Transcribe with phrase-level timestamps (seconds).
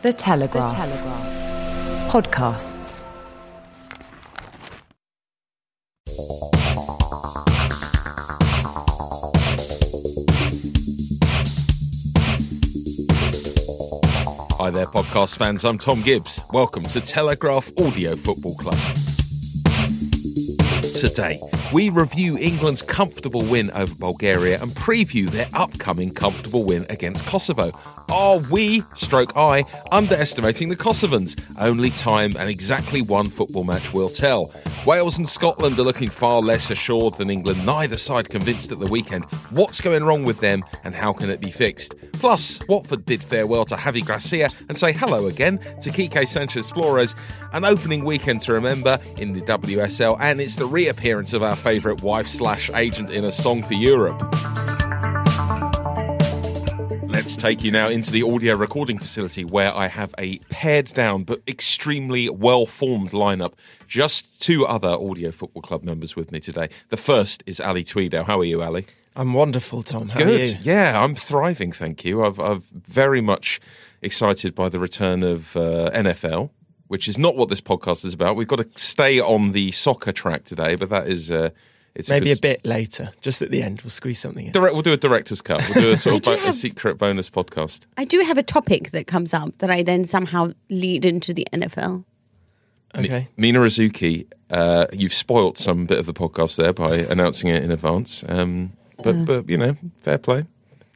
[0.00, 0.70] The Telegraph.
[0.70, 2.12] The Telegraph.
[2.12, 3.04] Podcasts.
[14.60, 15.64] Hi there, podcast fans.
[15.64, 16.38] I'm Tom Gibbs.
[16.52, 18.78] Welcome to Telegraph Audio Football Club.
[20.94, 21.40] Today,
[21.72, 27.72] we review England's comfortable win over Bulgaria and preview their upcoming comfortable win against Kosovo.
[28.10, 31.38] Are we, stroke I, underestimating the Kosovans?
[31.58, 34.50] Only time and exactly one football match will tell.
[34.86, 38.86] Wales and Scotland are looking far less assured than England, neither side convinced at the
[38.86, 39.24] weekend.
[39.50, 41.96] What's going wrong with them and how can it be fixed?
[42.14, 47.14] Plus, Watford bid farewell to Javi Gracia and say hello again to Quique Sanchez Flores.
[47.52, 52.02] An opening weekend to remember in the WSL, and it's the reappearance of our favourite
[52.02, 54.18] wife slash agent in a song for Europe.
[57.28, 61.24] Let's take you now into the audio recording facility where I have a pared down
[61.24, 63.52] but extremely well formed lineup.
[63.86, 66.70] Just two other Audio Football Club members with me today.
[66.88, 68.24] The first is Ali Tweedale.
[68.24, 68.86] How are you, Ali?
[69.14, 70.08] I'm wonderful, Tom.
[70.08, 70.40] How Good.
[70.40, 70.56] are you?
[70.62, 72.24] Yeah, I'm thriving, thank you.
[72.24, 73.60] I've, I've very much
[74.00, 76.48] excited by the return of uh, NFL,
[76.86, 78.36] which is not what this podcast is about.
[78.36, 81.30] We've got to stay on the soccer track today, but that is.
[81.30, 81.50] Uh,
[81.98, 83.82] it's Maybe good a bit later, just at the end.
[83.82, 84.52] We'll squeeze something in.
[84.52, 85.62] Direct, we'll do a director's cut.
[85.68, 87.86] We'll do a sort of do bo- a secret bonus podcast.
[87.96, 91.44] I do have a topic that comes up that I then somehow lead into the
[91.52, 92.04] NFL.
[92.94, 93.26] Okay.
[93.36, 97.72] Mina Rzouki, uh, you've spoilt some bit of the podcast there by announcing it in
[97.72, 98.24] advance.
[98.28, 98.72] Um,
[99.02, 100.44] but, but, you know, fair play.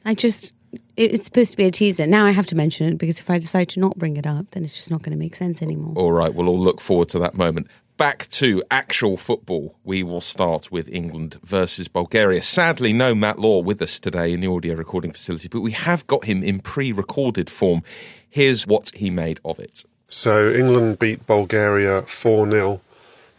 [0.05, 0.53] I just,
[0.95, 2.07] it's supposed to be a teaser.
[2.07, 4.45] Now I have to mention it because if I decide to not bring it up,
[4.51, 5.93] then it's just not going to make sense anymore.
[5.97, 7.67] All right, we'll all look forward to that moment.
[7.97, 9.75] Back to actual football.
[9.83, 12.41] We will start with England versus Bulgaria.
[12.41, 16.07] Sadly, no Matt Law with us today in the audio recording facility, but we have
[16.07, 17.83] got him in pre recorded form.
[18.27, 19.85] Here's what he made of it.
[20.07, 22.81] So England beat Bulgaria 4 0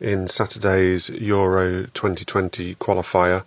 [0.00, 3.42] in Saturday's Euro 2020 qualifier.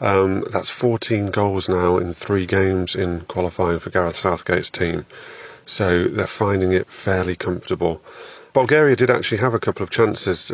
[0.00, 5.04] Um, that's 14 goals now in three games in qualifying for Gareth Southgate's team.
[5.66, 8.00] So they're finding it fairly comfortable.
[8.52, 10.52] Bulgaria did actually have a couple of chances,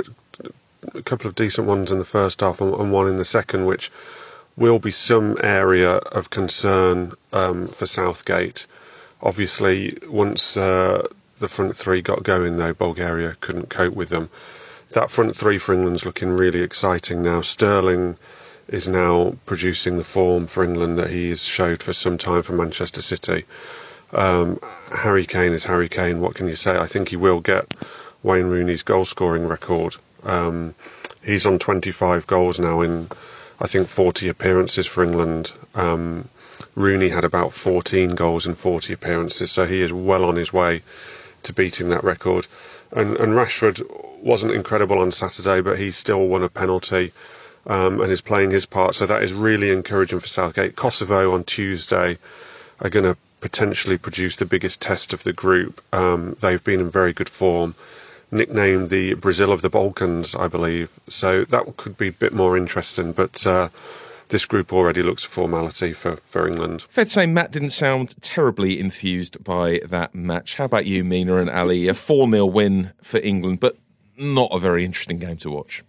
[0.94, 3.90] a couple of decent ones in the first half and, one in the second, which
[4.56, 8.66] will be some area of concern um, for Southgate.
[9.20, 11.06] Obviously, once uh,
[11.38, 14.28] the front three got going, though, Bulgaria couldn't cope with them.
[14.90, 17.40] That front three for England's looking really exciting now.
[17.40, 18.16] Sterling
[18.68, 22.52] is now producing the form for England that he has showed for some time for
[22.52, 23.44] Manchester City.
[24.14, 24.60] Um,
[24.92, 26.20] Harry Kane is Harry Kane.
[26.20, 26.76] What can you say?
[26.76, 27.74] I think he will get
[28.22, 29.96] Wayne Rooney's goal scoring record.
[30.22, 30.74] Um,
[31.24, 33.08] he's on 25 goals now in,
[33.60, 35.52] I think, 40 appearances for England.
[35.74, 36.28] Um,
[36.76, 40.82] Rooney had about 14 goals in 40 appearances, so he is well on his way
[41.44, 42.46] to beating that record.
[42.92, 43.82] And, and Rashford
[44.22, 47.12] wasn't incredible on Saturday, but he still won a penalty
[47.66, 48.94] um, and is playing his part.
[48.94, 50.76] So that is really encouraging for Southgate.
[50.76, 52.18] Kosovo on Tuesday
[52.80, 55.82] are going to potentially produce the biggest test of the group.
[55.92, 57.74] Um, they've been in very good form,
[58.30, 60.90] nicknamed the Brazil of the Balkans, I believe.
[61.10, 63.12] So that could be a bit more interesting.
[63.12, 63.68] But uh,
[64.28, 66.86] this group already looks a formality for, for England.
[66.88, 70.56] Fair to say, Matt didn't sound terribly enthused by that match.
[70.56, 71.86] How about you, Mina and Ali?
[71.88, 73.76] A 4 0 win for England, but
[74.16, 75.84] not a very interesting game to watch.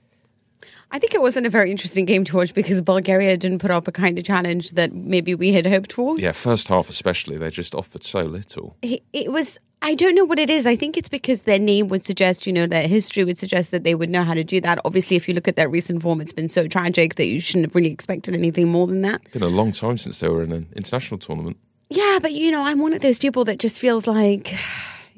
[0.91, 3.87] I think it wasn't a very interesting game to watch because Bulgaria didn't put up
[3.87, 6.17] a kind of challenge that maybe we had hoped for.
[6.19, 8.77] Yeah, first half especially, they just offered so little.
[8.81, 10.65] It, it was, I don't know what it is.
[10.65, 13.83] I think it's because their name would suggest, you know, their history would suggest that
[13.83, 14.79] they would know how to do that.
[14.85, 17.65] Obviously, if you look at their recent form, it's been so tragic that you shouldn't
[17.65, 19.21] have really expected anything more than that.
[19.25, 21.57] It's been a long time since they were in an international tournament.
[21.89, 24.55] Yeah, but you know, I'm one of those people that just feels like,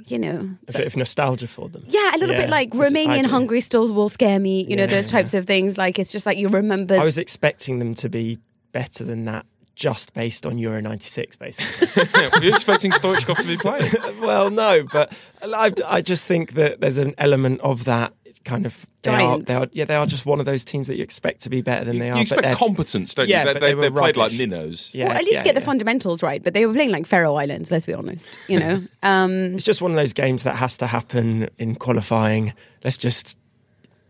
[0.07, 1.83] you know, A bit of nostalgia for them.
[1.88, 4.65] yeah, a little Yeah, bit like I do- I Romanian hungry stills will scare me.
[4.68, 5.77] You know, those types of things.
[5.77, 6.95] Like it's just like you remember.
[7.00, 8.39] I was expecting them to be
[8.71, 9.45] better than that
[9.75, 12.04] just based on Euro 96, basically.
[12.33, 13.94] Were you expecting Stoichkov to be playing?
[14.21, 15.13] well, no, but
[15.44, 18.12] I, I just think that there's an element of that
[18.48, 18.86] kind of.
[19.04, 21.42] They are, they are, yeah, they are just one of those teams that you expect
[21.44, 22.16] to be better than they You are.
[22.16, 23.46] but expect they're- competence, don't Yeah, you?
[23.48, 24.38] They, but they, they were they played like rubbish.
[24.40, 24.92] minnows.
[24.94, 26.44] Yeah, well, at least yeah, get the fundamentals right.
[26.44, 27.70] But they were playing like Faroe Islands.
[27.72, 28.38] Let's be honest.
[28.48, 28.84] You know.
[29.04, 32.54] Um, It's just one of those games that has to happen in qualifying.
[32.84, 33.38] Let's just.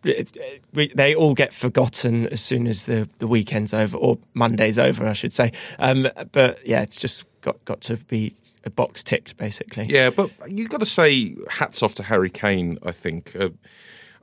[0.04, 4.18] it- it- we- they all get forgotten as soon as the, the weekend's over or
[4.34, 5.51] Monday's over, I should say.
[5.80, 9.86] Um, but yeah, it's just got, got to be a box ticked, basically.
[9.86, 12.78] Yeah, but you've got to say hats off to Harry Kane.
[12.84, 13.36] I think.
[13.39, 13.50] Uh,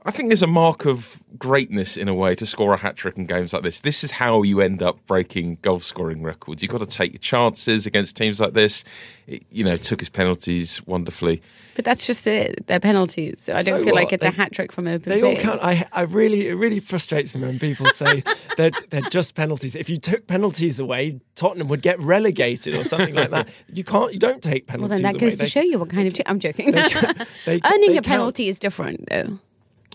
[0.05, 3.17] I think there's a mark of greatness in a way to score a hat trick
[3.17, 3.79] in games like this.
[3.81, 6.61] This is how you end up breaking goal scoring records.
[6.61, 8.83] You've got to take your chances against teams like this.
[9.27, 11.41] It, you know, took his penalties wonderfully.
[11.75, 12.65] but that's just it.
[12.67, 13.37] They're penalties.
[13.39, 14.13] So I don't So feel like what?
[14.13, 15.35] it's a hat trick from open They play.
[15.35, 15.59] all count.
[15.63, 18.23] I, I really, it really frustrates me when people say
[18.57, 19.73] they're, they're just penalties.
[19.73, 23.49] If you took penalties away, Tottenham would get relegated or something like that.
[23.73, 24.13] You can't.
[24.13, 24.89] You don't take penalties.
[24.89, 25.19] Well, then that away.
[25.31, 26.13] goes to They- show you what kind of.
[26.27, 26.71] I'm joking.
[26.71, 26.81] they-
[27.47, 28.05] Earning they a count.
[28.05, 29.39] penalty is different, though.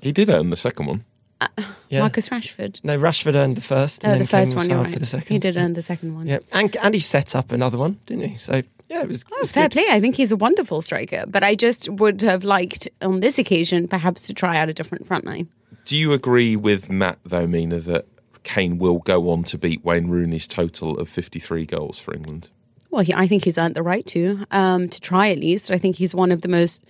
[0.02, 1.04] He did earn the second one.
[1.40, 1.48] Uh,
[1.88, 2.00] yeah.
[2.00, 2.80] Marcus Rashford.
[2.84, 4.04] No, Rashford earned the first.
[4.04, 4.68] Uh, and Oh, then the first one.
[4.68, 4.92] You're right.
[4.92, 5.32] for the second.
[5.32, 6.26] He did earn the second one.
[6.26, 8.36] Yeah, and and he set up another one, didn't he?
[8.38, 9.72] So yeah, it was, it Oh, was fair good.
[9.72, 9.86] play.
[9.90, 13.88] I think he's a wonderful striker, but I just would have liked on this occasion
[13.88, 15.48] perhaps to try out a different front line.
[15.86, 18.06] Do you agree with Matt though, Mina, that
[18.42, 22.50] Kane will go on to beat Wayne Rooney's total of 53 goals for England?
[22.90, 25.70] Well, he, I think he's earned the right to, um, to try at least.
[25.70, 26.82] I think he's one of the most.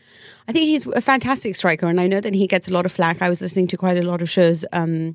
[0.49, 2.93] I think he's a fantastic striker, and I know that he gets a lot of
[2.93, 3.21] flack.
[3.21, 5.15] I was listening to quite a lot of shows um,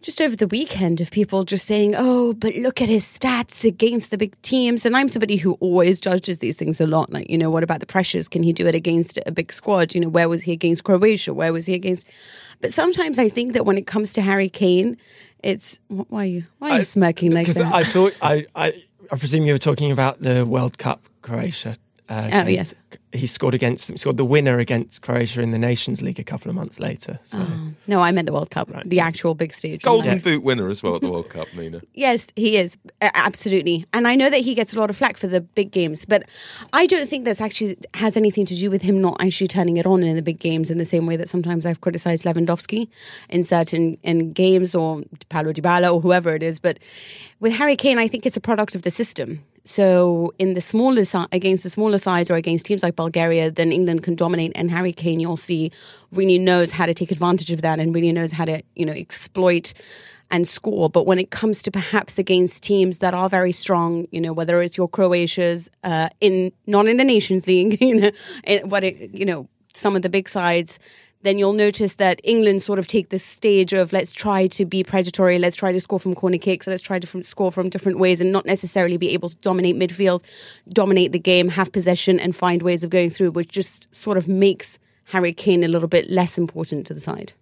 [0.00, 4.10] just over the weekend of people just saying, "Oh, but look at his stats against
[4.10, 7.12] the big teams." And I'm somebody who always judges these things a lot.
[7.12, 8.28] Like, you know, what about the pressures?
[8.28, 9.94] Can he do it against a big squad?
[9.94, 11.34] You know, where was he against Croatia?
[11.34, 12.06] Where was he against?
[12.60, 14.96] But sometimes I think that when it comes to Harry Kane,
[15.42, 17.74] it's why are you why are you I- smirking like Because that?
[17.74, 18.82] I thought I, I
[19.12, 21.76] I presume you were talking about the World Cup Croatia.
[22.12, 22.74] Uh, Oh, yes.
[23.12, 23.94] he scored against them.
[23.94, 27.18] He scored the winner against Croatia in the Nations League a couple of months later.
[27.24, 29.82] So Oh, no, I meant the World Cup, the actual big stage.
[29.82, 30.22] Golden Yeah.
[30.22, 31.80] Boot winner as well at the World Cup, Mina.
[31.94, 32.76] Yes, he is.
[33.00, 33.86] Absolutely.
[33.92, 36.24] And I know that he gets a lot of flack for the big games, but
[36.72, 39.86] I don't think that's actually has anything to do with him not actually turning it
[39.86, 42.88] on in the big games in the same way that sometimes I've criticized Lewandowski
[43.30, 46.58] in certain in games or Paulo Dybala or whoever it is.
[46.58, 46.78] But
[47.40, 49.44] with Harry Kane, I think it's a product of the system.
[49.64, 53.72] So in the smaller si- against the smaller sides or against teams like Bulgaria, then
[53.72, 54.52] England can dominate.
[54.54, 55.70] And Harry Kane, you'll see,
[56.10, 58.92] really knows how to take advantage of that and really knows how to you know
[58.92, 59.72] exploit
[60.32, 60.88] and score.
[60.88, 64.62] But when it comes to perhaps against teams that are very strong, you know, whether
[64.62, 68.10] it's your Croatia's uh, in not in the Nations League, you know,
[68.44, 70.78] in, what it, you know, some of the big sides,
[71.22, 74.82] then you'll notice that England sort of take this stage of let's try to be
[74.82, 78.20] predatory, let's try to score from corner kicks, let's try to score from different ways,
[78.20, 80.22] and not necessarily be able to dominate midfield,
[80.70, 84.28] dominate the game, have possession, and find ways of going through, which just sort of
[84.28, 87.32] makes Harry Kane a little bit less important to the side.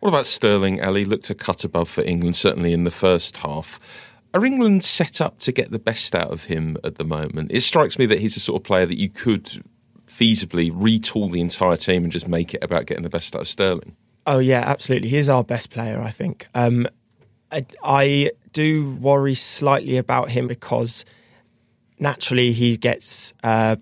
[0.00, 0.82] What about Sterling?
[0.82, 3.78] Ali looked a cut above for England, certainly in the first half.
[4.34, 7.52] Are England set up to get the best out of him at the moment?
[7.52, 9.62] It strikes me that he's the sort of player that you could
[10.18, 13.48] feasibly retool the entire team and just make it about getting the best out of
[13.48, 13.96] Sterling.
[14.26, 15.08] Oh yeah, absolutely.
[15.08, 16.46] He's our best player, I think.
[16.54, 16.86] Um,
[17.50, 21.04] I, I do worry slightly about him because
[21.98, 23.76] naturally he gets uh,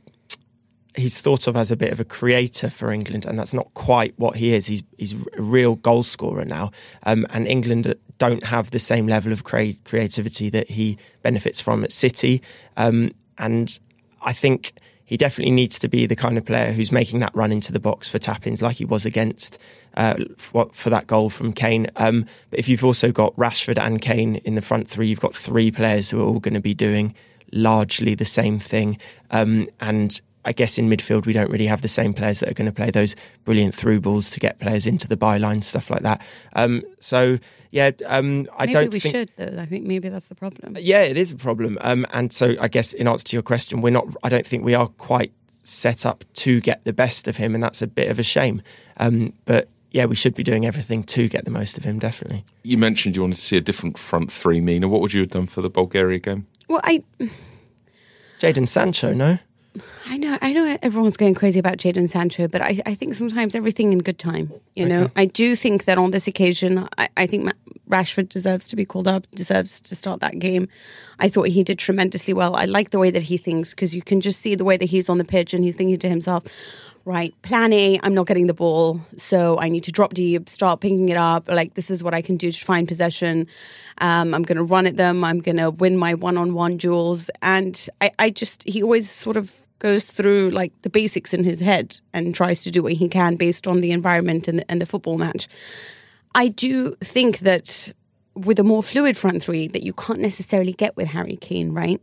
[0.96, 4.14] he's thought of as a bit of a creator for England, and that's not quite
[4.16, 4.66] what he is.
[4.66, 6.70] He's he's a real goal scorer now,
[7.04, 11.84] um, and England don't have the same level of crea- creativity that he benefits from
[11.84, 12.42] at City,
[12.76, 13.78] um, and
[14.22, 14.75] I think.
[15.10, 17.80] He definitely needs to be the kind of player who's making that run into the
[17.80, 19.58] box for tap-ins, like he was against
[19.96, 21.88] uh, for, for that goal from Kane.
[21.96, 25.34] Um, but if you've also got Rashford and Kane in the front three, you've got
[25.34, 27.12] three players who are all going to be doing
[27.50, 28.98] largely the same thing.
[29.32, 32.54] Um, and I guess in midfield, we don't really have the same players that are
[32.54, 36.02] going to play those brilliant through balls to get players into the byline, stuff like
[36.02, 36.23] that.
[36.54, 37.38] Um, so,
[37.70, 39.14] yeah, um, I Maybe don't think we think.
[39.14, 39.61] should though.
[39.62, 40.76] I think maybe that's the problem.
[40.80, 41.78] Yeah, it is a problem.
[41.82, 44.09] Um, and so I guess in answer to your question, we're not.
[44.23, 45.32] I don't think we are quite
[45.62, 48.62] set up to get the best of him, and that's a bit of a shame.
[48.97, 51.99] Um, but yeah, we should be doing everything to get the most of him.
[51.99, 52.44] Definitely.
[52.62, 54.88] You mentioned you wanted to see a different front three, Mina.
[54.88, 56.47] What would you have done for the Bulgaria game?
[56.68, 57.02] Well, I
[58.40, 59.38] Jadon Sancho, no.
[60.06, 63.54] I know, I know everyone's going crazy about Jadon Sancho, but I, I think sometimes
[63.54, 64.52] everything in good time.
[64.74, 67.52] You know, I do think that on this occasion, I, I think
[67.88, 70.68] Rashford deserves to be called up, deserves to start that game.
[71.18, 72.56] I thought he did tremendously well.
[72.56, 74.86] I like the way that he thinks because you can just see the way that
[74.86, 76.44] he's on the pitch and he's thinking to himself,
[77.04, 80.80] right, plan A, I'm not getting the ball, so I need to drop deep, start
[80.80, 81.49] picking it up.
[81.49, 83.47] Like, this is what I can do to find possession.
[83.99, 85.25] Um, I'm going to run at them.
[85.25, 87.30] I'm going to win my one on one duels.
[87.42, 91.59] And I, I just, he always sort of goes through like the basics in his
[91.59, 94.87] head and tries to do what he can based on the environment and and the
[94.87, 95.49] football match.
[96.35, 97.92] I do think that
[98.35, 102.00] with a more fluid front three that you can't necessarily get with Harry Kane, right?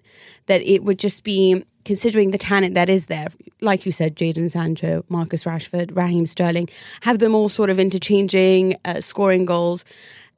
[0.47, 3.27] That it would just be considering the talent that is there,
[3.61, 6.67] like you said, Jadon Sancho, Marcus Rashford, Raheem Sterling,
[6.99, 9.85] have them all sort of interchanging, uh, scoring goals.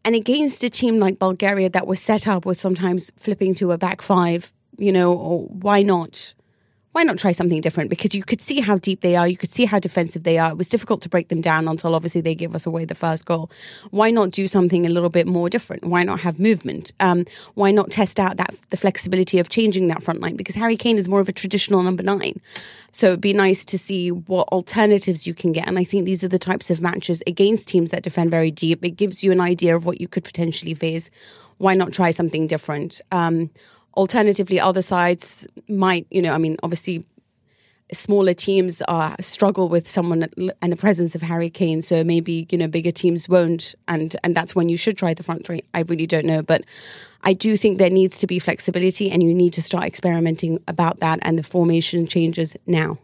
[0.06, 3.79] And against a team like Bulgaria that was set up with sometimes flipping to a
[3.79, 6.36] back five, you know, why not?
[6.93, 7.89] Why not try something different?
[7.89, 10.51] Because you could see how deep they are, you could see how defensive they are.
[10.51, 13.25] It was difficult to break them down until obviously they give us away the first
[13.25, 13.51] goal.
[13.91, 15.86] Why not do something a little bit more different?
[15.86, 16.91] Why not have movement?
[17.00, 20.36] Um, why not test out that the flexibility of changing that front line?
[20.36, 22.41] Because Harry Kane is more of a traditional number nine.
[22.91, 25.67] So it'd be nice to see what alternatives you can get.
[25.67, 28.84] And I think these are the types of matches against teams that defend very deep.
[28.84, 31.12] It gives you an idea of what you could potentially face.
[31.60, 33.00] Why not try something different?
[33.12, 33.51] Um,
[34.00, 37.06] alternatively, other sides might, you know, I mean, obviously
[37.91, 40.29] smaller teams are struggle with someone
[40.62, 41.82] and the presence of Harry Kane.
[41.82, 45.24] So maybe you know bigger teams won't, and and that's when you should try the
[45.24, 45.63] front three.
[45.74, 46.63] I really don't know, but
[47.24, 51.01] I do think there needs to be flexibility, and you need to start experimenting about
[51.01, 52.98] that and the formation changes now.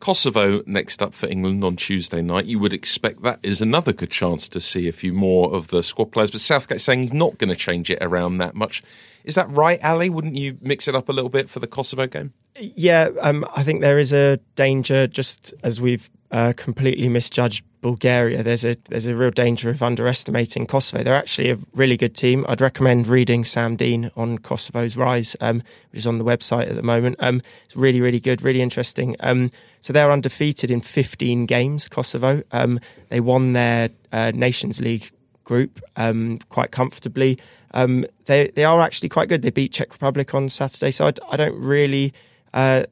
[0.00, 2.46] Kosovo next up for England on Tuesday night.
[2.46, 5.82] You would expect that is another good chance to see a few more of the
[5.82, 8.82] squad players, but Southgate saying he's not going to change it around that much.
[9.24, 10.08] Is that right, Ali?
[10.08, 12.32] Wouldn't you mix it up a little bit for the Kosovo game?
[12.58, 18.42] Yeah, um, I think there is a danger, just as we've uh, completely misjudged Bulgaria.
[18.42, 21.02] There's a there's a real danger of underestimating Kosovo.
[21.02, 22.44] They're actually a really good team.
[22.48, 26.76] I'd recommend reading Sam Dean on Kosovo's rise, um, which is on the website at
[26.76, 27.16] the moment.
[27.20, 29.16] Um, it's really really good, really interesting.
[29.20, 29.50] Um,
[29.80, 31.88] so they're undefeated in 15 games.
[31.88, 32.42] Kosovo.
[32.52, 35.10] Um, they won their uh, Nations League
[35.44, 37.38] group um, quite comfortably.
[37.72, 39.42] Um, they they are actually quite good.
[39.42, 42.12] They beat Czech Republic on Saturday, so I, I don't really.
[42.52, 42.84] Uh,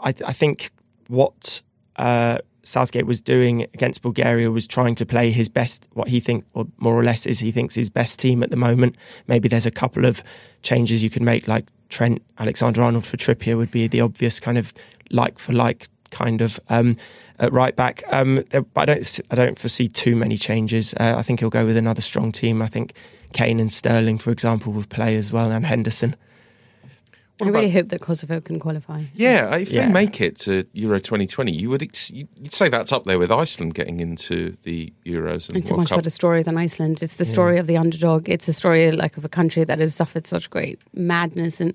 [0.00, 0.72] I, I think
[1.08, 1.62] what
[1.96, 6.46] uh, Southgate was doing against Bulgaria was trying to play his best, what he thinks,
[6.54, 8.96] or more or less is he thinks his best team at the moment.
[9.26, 10.22] Maybe there's a couple of
[10.62, 14.58] changes you can make, like Trent Alexander Arnold for Trippier would be the obvious kind
[14.58, 14.74] of
[15.10, 16.96] like for like kind of um,
[17.50, 18.02] right back.
[18.08, 18.44] Um,
[18.76, 20.94] I don't I don't foresee too many changes.
[20.94, 22.60] Uh, I think he'll go with another strong team.
[22.60, 22.94] I think
[23.32, 26.16] Kane and Sterling, for example, would play as well, and Henderson.
[27.38, 29.04] What I really hope that Kosovo can qualify.
[29.14, 29.86] Yeah, if yeah.
[29.86, 33.30] they make it to Euro 2020, you would ex- you'd say that's up there with
[33.30, 35.54] Iceland getting into the Euros.
[35.54, 35.98] it's World a much Cup.
[35.98, 37.00] better story than Iceland.
[37.00, 37.60] It's the story yeah.
[37.60, 38.28] of the underdog.
[38.28, 41.74] It's a story like of a country that has suffered such great madness, and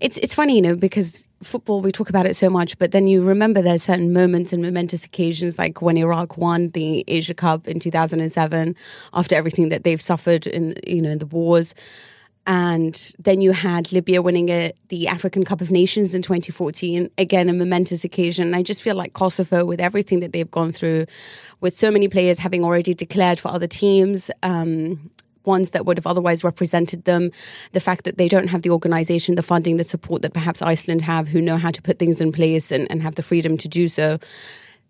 [0.00, 3.06] it's it's funny, you know, because football we talk about it so much, but then
[3.06, 7.68] you remember there's certain moments and momentous occasions, like when Iraq won the Asia Cup
[7.68, 8.76] in 2007
[9.14, 11.74] after everything that they've suffered in you know in the wars.
[12.46, 17.10] And then you had Libya winning a, the African Cup of Nations in 2014.
[17.18, 18.54] Again, a momentous occasion.
[18.54, 21.06] I just feel like Kosovo, with everything that they've gone through,
[21.60, 25.10] with so many players having already declared for other teams, um,
[25.44, 27.30] ones that would have otherwise represented them,
[27.72, 31.02] the fact that they don't have the organization, the funding, the support that perhaps Iceland
[31.02, 33.68] have, who know how to put things in place and, and have the freedom to
[33.68, 34.18] do so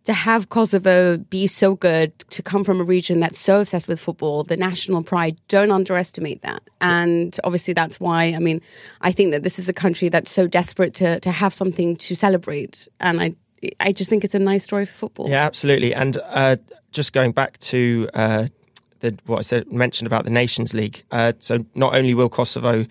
[0.04, 4.00] to have Kosovo be so good, to come from a region that's so obsessed with
[4.00, 6.62] football, the national pride, don't underestimate that.
[6.80, 8.62] And obviously, that's why, I mean,
[9.02, 12.16] I think that this is a country that's so desperate to, to have something to
[12.16, 12.88] celebrate.
[13.00, 13.34] And I,
[13.80, 15.28] I just think it's a nice story for football.
[15.28, 15.92] Yeah, absolutely.
[15.94, 16.56] And uh,
[16.90, 18.48] just going back to uh,
[19.00, 21.04] the, what I said, mentioned about the Nations League.
[21.10, 22.86] Uh, so not only will Kosovo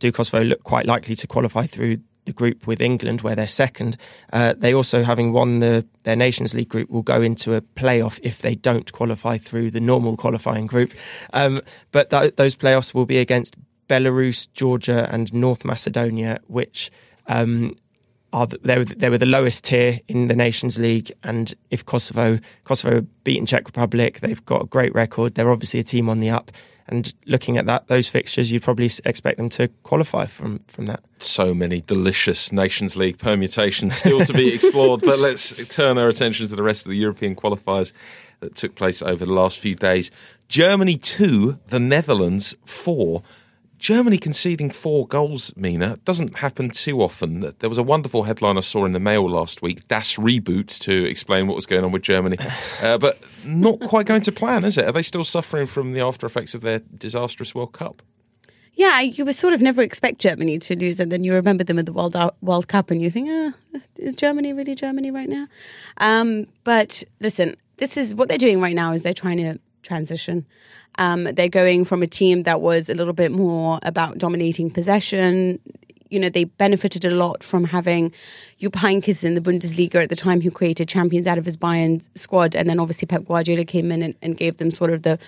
[0.00, 1.98] do Kosovo look quite likely to qualify through
[2.28, 3.96] the group with England, where they're second.
[4.32, 8.20] Uh, they also, having won the their Nations League group, will go into a playoff
[8.22, 10.92] if they don't qualify through the normal qualifying group.
[11.32, 13.56] Um, but th- those playoffs will be against
[13.88, 16.90] Belarus, Georgia, and North Macedonia, which
[17.26, 17.74] um,
[18.32, 21.10] are the, they, were, they were the lowest tier in the Nations League.
[21.22, 25.34] And if Kosovo Kosovo beaten Czech Republic, they've got a great record.
[25.34, 26.50] They're obviously a team on the up.
[26.88, 31.02] And looking at that, those fixtures, you'd probably expect them to qualify from from that.
[31.18, 35.02] So many delicious Nations League permutations still to be explored.
[35.02, 37.92] but let's turn our attention to the rest of the European qualifiers
[38.40, 40.10] that took place over the last few days.
[40.48, 43.22] Germany two, the Netherlands four.
[43.78, 47.54] Germany conceding four goals, Mina, doesn't happen too often.
[47.60, 51.04] There was a wonderful headline I saw in the Mail last week, Das Reboot, to
[51.04, 52.36] explain what was going on with Germany.
[52.80, 54.84] Uh, but not quite going to plan, is it?
[54.84, 58.02] Are they still suffering from the after effects of their disastrous World Cup?
[58.74, 61.78] Yeah, you would sort of never expect Germany to lose, and then you remember them
[61.78, 65.48] at the World World Cup, and you think, ah, is Germany really Germany right now?
[65.96, 68.92] Um, but listen, this is what they're doing right now.
[68.92, 70.46] Is they're trying to transition.
[70.98, 75.58] Um, they're going from a team that was a little bit more about dominating possession.
[76.10, 78.12] You know, they benefited a lot from having
[78.60, 82.06] Jupp Heynckes in the Bundesliga at the time, who created champions out of his Bayern
[82.14, 85.18] squad, and then obviously Pep Guardiola came in and, and gave them sort of the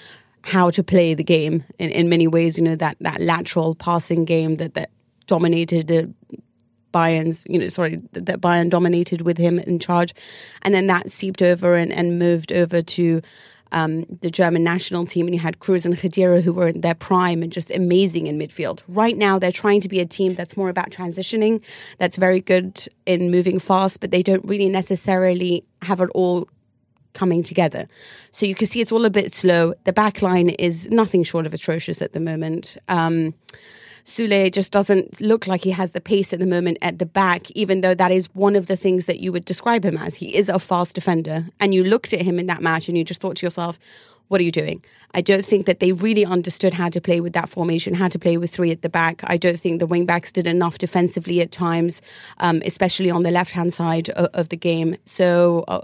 [0.43, 2.57] how to play the game in, in many ways.
[2.57, 4.91] You know, that that lateral passing game that that
[5.27, 6.13] dominated the
[6.93, 10.15] Bayern's, you know, sorry, that Bayern dominated with him in charge.
[10.63, 13.23] And then that seeped over and, and moved over to
[13.73, 16.95] um, the German national team, and you had Kroos and Khedira who were in their
[16.95, 18.83] prime and just amazing in midfield.
[18.89, 21.63] Right now, they're trying to be a team that's more about transitioning,
[21.99, 26.49] that's very good in moving fast, but they don't really necessarily have it all
[27.13, 27.89] coming together.
[28.31, 29.75] So you can see it's all a bit slow.
[29.85, 32.77] The back line is nothing short of atrocious at the moment.
[32.89, 33.35] Um,
[34.11, 37.49] Sule just doesn't look like he has the pace at the moment at the back,
[37.53, 40.17] even though that is one of the things that you would describe him as.
[40.17, 41.47] He is a fast defender.
[41.61, 43.79] And you looked at him in that match and you just thought to yourself,
[44.27, 44.85] what are you doing?
[45.15, 48.19] I don't think that they really understood how to play with that formation, how to
[48.19, 49.23] play with three at the back.
[49.25, 52.03] I don't think the wing backs did enough defensively at times,
[52.39, 54.97] um, especially on the left hand side of, of, the game.
[55.05, 55.81] So uh,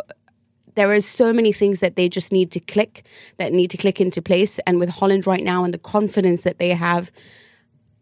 [0.75, 3.05] there are so many things that they just need to click,
[3.39, 4.59] that need to click into place.
[4.67, 7.11] And with Holland right now and the confidence that they have,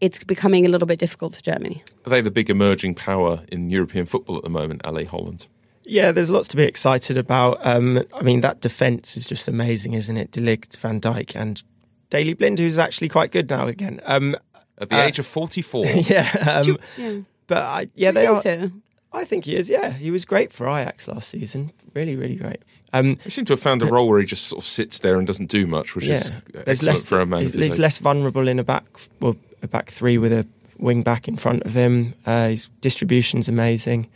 [0.00, 1.82] it's becoming a little bit difficult for Germany.
[2.06, 5.46] Are they the big emerging power in European football at the moment, Ali Holland?
[5.84, 7.58] Yeah, there's lots to be excited about.
[7.62, 10.30] Um, I mean, that defence is just amazing, isn't it?
[10.30, 11.62] De Ligt, Van Dijk, and
[12.10, 14.00] Daley Blind, who's actually quite good now again.
[14.04, 14.36] Um,
[14.78, 15.86] At the uh, age of 44.
[15.86, 17.18] yeah, um, yeah.
[17.46, 18.40] But I, yeah, they are.
[18.40, 18.70] So?
[19.14, 19.68] I think he is.
[19.68, 21.72] Yeah, he was great for Ajax last season.
[21.94, 22.62] Really, really great.
[22.92, 25.16] Um, he seemed to have found a role where he just sort of sits there
[25.16, 26.32] and doesn't do much, which yeah, is
[26.66, 27.42] excellent less, for a man.
[27.42, 28.84] He's, he's less vulnerable in a back,
[29.20, 30.46] well, a back three with a
[30.78, 32.14] wing back in front of him.
[32.26, 34.08] Uh, his distribution's amazing.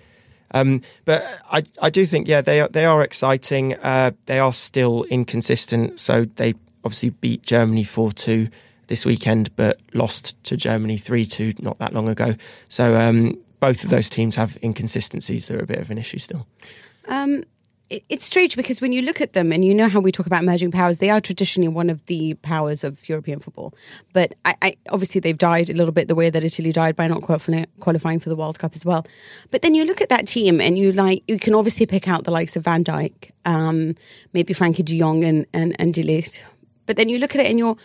[0.53, 3.75] Um, but I, I do think, yeah, they are, they are exciting.
[3.75, 6.01] Uh, they are still inconsistent.
[6.01, 8.49] So they obviously beat Germany 4 2
[8.89, 12.35] this weekend, but lost to Germany 3 2 not that long ago.
[12.69, 16.19] So um, both of those teams have inconsistencies that are a bit of an issue
[16.19, 16.47] still.
[17.07, 17.45] Um,
[17.91, 20.43] it's strange because when you look at them and you know how we talk about
[20.43, 23.75] emerging powers, they are traditionally one of the powers of European football.
[24.13, 27.09] But I, I, obviously they've died a little bit the way that Italy died by
[27.09, 29.07] not qualifying for the World Cup as well.
[29.51, 32.25] But then you look at that team and you like you can obviously pick out
[32.25, 33.95] the likes of Van Dijk, um,
[34.35, 35.95] maybe Frenkie De Jong and and and
[36.85, 37.77] But then you look at it and you're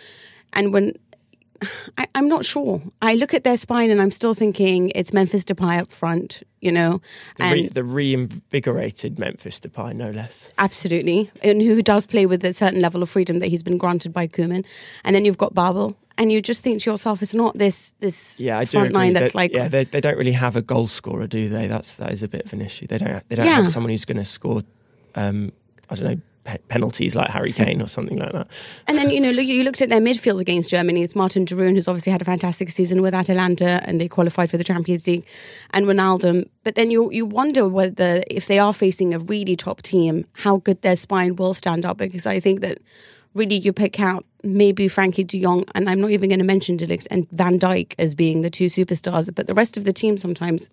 [0.51, 0.93] and when
[1.97, 2.81] I, am not sure.
[3.01, 6.71] I look at their spine and I'm still thinking it's Memphis Depay up front, you
[6.71, 7.01] know.
[7.37, 10.49] The, re, the reinvigorated Memphis Depay, no less.
[10.57, 11.31] Absolutely.
[11.41, 14.27] And who does play with a certain level of freedom that he's been granted by
[14.27, 14.65] Koeman.
[15.03, 15.97] And then you've got Babel.
[16.17, 19.31] And you just think to yourself, it's not this this yeah, I front line that's
[19.31, 21.65] that, like yeah they, they don't really have a goal scorer, do they?
[21.65, 22.85] That's that is a bit of an issue.
[22.85, 23.55] They don't they don't yeah.
[23.55, 24.61] have someone who's going to score.
[25.15, 25.51] Um,
[25.89, 28.47] I don't know pe- penalties like Harry Kane or something like that.
[28.87, 31.03] And then you know look, you looked at their midfield against Germany.
[31.03, 34.49] It's Marten de Roon, who's obviously had a fantastic season with Atalanta, and they qualified
[34.49, 35.25] for the Champions League,
[35.71, 36.47] and Ronaldo.
[36.63, 40.57] But then you you wonder whether if they are facing a really top team, how
[40.57, 41.97] good their spine will stand up.
[41.97, 42.79] Because I think that
[43.33, 46.77] really you pick out maybe Frenkie De Jong, and I'm not even going to mention
[46.77, 49.93] De Ligt and Van Dijk as being the two superstars, but the rest of the
[49.93, 50.69] team sometimes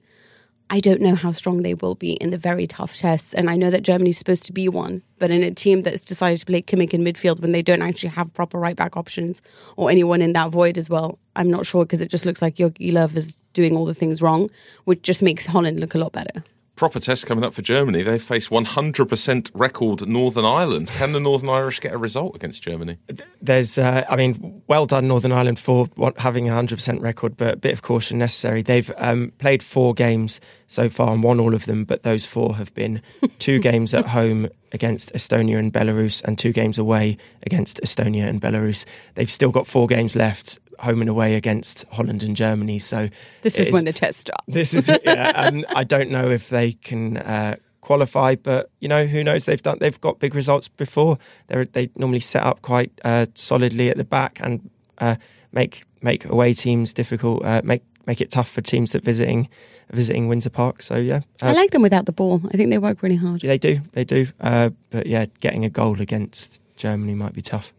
[0.72, 3.35] I don't know how strong they will be in the very tough tests.
[3.35, 6.38] And I know that Germany's supposed to be one, but in a team that's decided
[6.38, 9.42] to play Kimmich in midfield when they don't actually have proper right back options
[9.76, 12.54] or anyone in that void as well, I'm not sure because it just looks like
[12.54, 14.48] Jogi Löw is doing all the things wrong,
[14.85, 16.44] which just makes Holland look a lot better
[16.80, 18.02] proper test coming up for Germany.
[18.02, 20.88] They face 100% record Northern Ireland.
[20.88, 22.96] Can the Northern Irish get a result against Germany?
[23.42, 27.56] There's, uh, I mean, well done Northern Ireland for having a 100% record, but a
[27.59, 28.62] bit of caution necessary.
[28.62, 32.54] They've um, played four games so far and won all of them, but those four
[32.54, 33.02] have been
[33.40, 38.40] two games at home against Estonia and Belarus and two games away against Estonia and
[38.40, 38.85] Belarus.
[39.16, 42.78] They've still got four games left home and away against Holland and Germany.
[42.78, 43.09] So
[43.42, 44.44] this is, is, when the test starts.
[44.46, 45.30] This is yeah.
[45.35, 49.46] um, I don't know if they can uh, qualify, but you know who knows?
[49.46, 49.78] They've done.
[49.80, 51.18] They've got big results before.
[51.48, 55.16] They they normally set up quite uh, solidly at the back and uh,
[55.50, 57.44] make make away teams difficult.
[57.44, 59.48] Uh, make make it tough for teams that visiting
[59.92, 60.83] visiting Windsor Park.
[60.83, 62.40] So yeah, I like them without the ball.
[62.53, 63.40] I think they work really hard.
[63.40, 63.81] They do.
[63.92, 64.26] They do.
[64.40, 67.72] Uh, but yeah, getting a goal against Germany might be tough.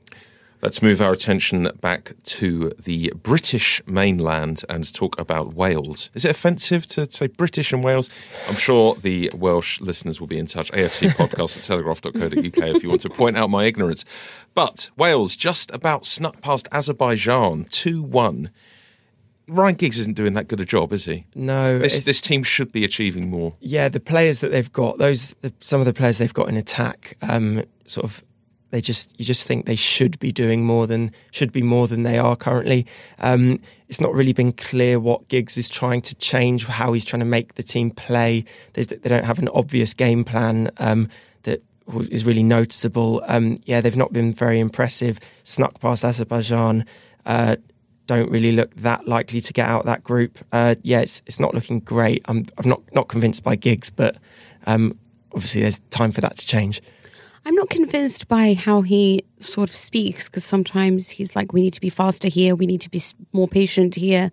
[0.61, 6.11] Let's move our attention back to the British mainland and talk about Wales.
[6.13, 8.11] Is it offensive to say British and Wales?
[8.47, 10.71] I'm sure the Welsh listeners will be in touch.
[10.71, 14.05] AFC podcast at telegraph.co.uk if you want to point out my ignorance.
[14.53, 18.51] But Wales just about snuck past Azerbaijan 2 1.
[19.51, 21.25] Ryan Giggs isn't doing that good a job, is he?
[21.35, 23.53] No, This, this team should be achieving more.
[23.59, 26.55] yeah, the players that they've got, those the, some of the players they've got in
[26.55, 28.23] attack, um, sort of,
[28.69, 32.03] they just you just think they should be doing more than should be more than
[32.03, 32.87] they are currently.
[33.19, 33.59] Um,
[33.89, 37.25] it's not really been clear what Giggs is trying to change, how he's trying to
[37.25, 38.45] make the team play.
[38.71, 41.09] They, they don't have an obvious game plan um,
[41.43, 41.61] that
[42.09, 43.21] is really noticeable.
[43.27, 45.19] Um, yeah, they've not been very impressive.
[45.43, 46.85] Snuck past Azerbaijan.
[47.25, 47.57] Uh,
[48.07, 50.39] don't really look that likely to get out of that group.
[50.51, 52.23] Uh, yeah, it's it's not looking great.
[52.25, 54.17] I'm I'm not not convinced by Giggs, but
[54.65, 54.97] um,
[55.33, 56.81] obviously there's time for that to change.
[57.43, 61.73] I'm not convinced by how he sort of speaks because sometimes he's like, we need
[61.73, 63.01] to be faster here, we need to be
[63.33, 64.31] more patient here.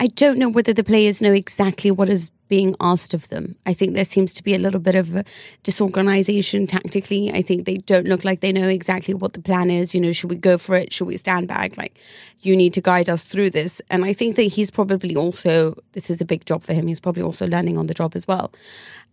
[0.00, 3.56] I don't know whether the players know exactly what is being asked of them.
[3.64, 5.24] I think there seems to be a little bit of
[5.62, 7.32] disorganization tactically.
[7.32, 9.94] I think they don't look like they know exactly what the plan is.
[9.94, 10.92] You know, should we go for it?
[10.92, 11.78] Should we stand back?
[11.78, 11.96] Like,
[12.42, 13.80] you need to guide us through this.
[13.88, 16.88] And I think that he's probably also, this is a big job for him.
[16.88, 18.52] He's probably also learning on the job as well.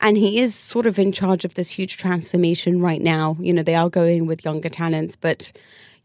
[0.02, 3.38] And he is sort of in charge of this huge transformation right now.
[3.40, 5.54] You know, they are going with younger talents, but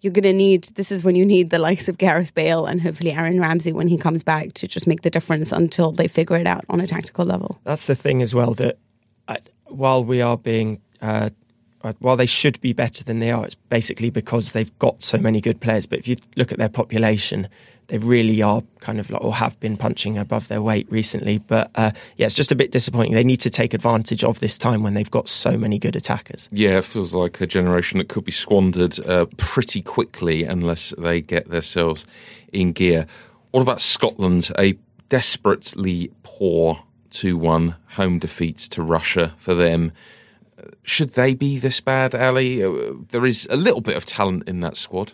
[0.05, 2.83] you're going to need this is when you need the likes of Gareth Bale and
[2.83, 6.37] hopefully Aaron Ramsey when he comes back to just make the difference until they figure
[6.37, 7.59] it out on a tactical level.
[7.65, 8.77] That's the thing as well that
[9.29, 11.31] uh, while we are being uh,
[11.99, 15.41] while they should be better than they are, it's basically because they've got so many
[15.41, 15.87] good players.
[15.87, 17.49] But if you look at their population,
[17.89, 21.39] they really are kind of like or have been punching above their weight recently.
[21.39, 23.13] But uh, yeah, it's just a bit disappointing.
[23.15, 26.49] They need to take advantage of this time when they've got so many good attackers.
[26.53, 31.21] Yeah, it feels like a generation that could be squandered uh, pretty quickly unless they
[31.21, 32.07] get themselves
[32.53, 33.07] in gear.
[33.51, 34.51] What about Scotland?
[34.59, 39.93] A desperately poor 2 1 home defeat to Russia for them.
[40.83, 42.63] Should they be this bad, Ali?
[42.63, 45.13] Uh, There is a little bit of talent in that squad.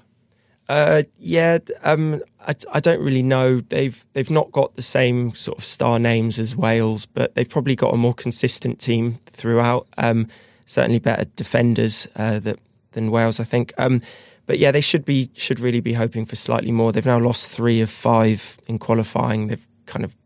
[0.69, 3.61] Uh, yeah, um, I, I don't really know.
[3.61, 7.75] They've they've not got the same sort of star names as Wales, but they've probably
[7.75, 9.89] got a more consistent team throughout.
[9.99, 10.29] Um,
[10.67, 12.61] certainly better defenders uh, that,
[12.93, 13.73] than Wales, I think.
[13.79, 14.01] Um,
[14.47, 16.93] but yeah, they should be should really be hoping for slightly more.
[16.93, 19.49] They've now lost three of five in qualifying.
[19.49, 20.17] They've kind of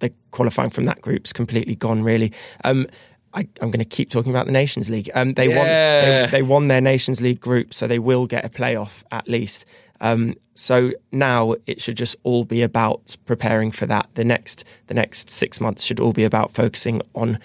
[0.00, 2.02] they're qualifying from that group's completely gone.
[2.02, 2.32] Really.
[2.64, 2.86] Um,
[3.34, 5.10] I, I'm going to keep talking about the Nations League.
[5.14, 5.66] Um, they won.
[5.66, 9.64] They, they won their Nations League group, so they will get a playoff at least.
[10.00, 14.08] Um, so now it should just all be about preparing for that.
[14.14, 17.38] The next the next six months should all be about focusing on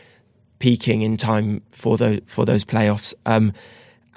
[0.60, 3.14] peaking in time for those for those playoffs.
[3.26, 3.54] Um,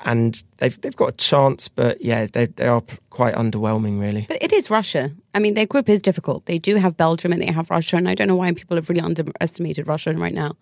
[0.03, 4.27] and they've they've got a chance, but yeah, they they are quite underwhelming, really.
[4.29, 5.13] But it is Russia.
[5.35, 6.47] I mean, their group is difficult.
[6.47, 8.89] They do have Belgium and they have Russia, and I don't know why people have
[8.89, 10.57] really underestimated Russia right now.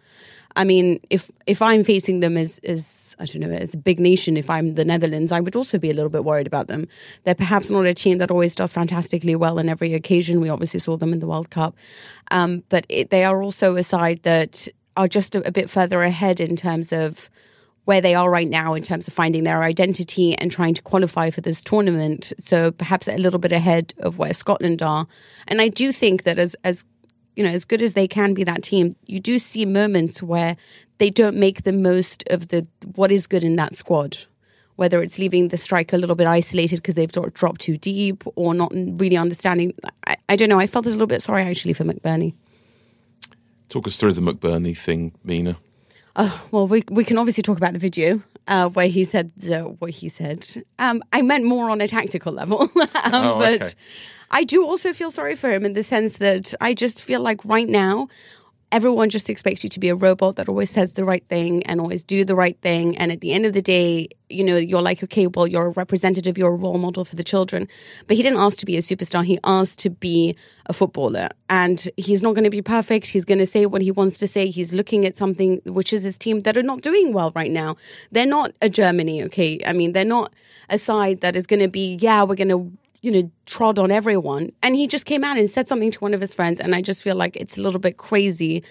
[0.57, 4.01] I mean, if if I'm facing them as as I don't know as a big
[4.01, 6.87] nation, if I'm the Netherlands, I would also be a little bit worried about them.
[7.25, 10.41] They're perhaps not a team that always does fantastically well in every occasion.
[10.41, 11.75] We obviously saw them in the World Cup,
[12.31, 16.03] um, but it, they are also a side that are just a, a bit further
[16.03, 17.31] ahead in terms of
[17.85, 21.31] where they are right now in terms of finding their identity and trying to qualify
[21.31, 22.33] for this tournament.
[22.39, 25.07] So perhaps a little bit ahead of where Scotland are.
[25.49, 26.85] And I do think that as as
[27.37, 30.57] you know, as good as they can be that team, you do see moments where
[30.99, 34.19] they don't make the most of the what is good in that squad.
[34.77, 37.77] Whether it's leaving the striker a little bit isolated because they've sort of dropped too
[37.77, 39.75] deep or not really understanding.
[40.07, 40.59] I, I don't know.
[40.59, 42.35] I felt a little bit sorry actually for McBurnie.
[43.69, 45.57] Talk us through the McBurnie thing, Mina.
[46.17, 49.63] Oh, well, we we can obviously talk about the video uh, where he said uh,
[49.63, 50.47] what he said.
[50.79, 53.59] Um, I meant more on a tactical level, um, Oh, okay.
[53.59, 53.75] but
[54.31, 57.45] I do also feel sorry for him in the sense that I just feel like
[57.45, 58.09] right now
[58.73, 61.81] everyone just expects you to be a robot that always says the right thing and
[61.81, 62.97] always do the right thing.
[62.99, 65.71] And at the end of the day, you know, you're like, okay, well, you're a
[65.71, 67.67] representative, you're a role model for the children.
[68.07, 69.25] But he didn't ask to be a superstar.
[69.25, 71.29] He asked to be a footballer.
[71.49, 73.09] And he's not going to be perfect.
[73.09, 74.49] He's going to say what he wants to say.
[74.51, 77.77] He's looking at something, which is his team that are not doing well right now.
[78.13, 79.61] They're not a Germany, okay?
[79.67, 80.33] I mean, they're not
[80.69, 82.71] a side that is going to be, yeah, we're going to
[83.03, 84.53] you know, trod on everyone.
[84.63, 86.61] And he just came out and said something to one of his friends.
[86.61, 88.63] And I just feel like it's a little bit crazy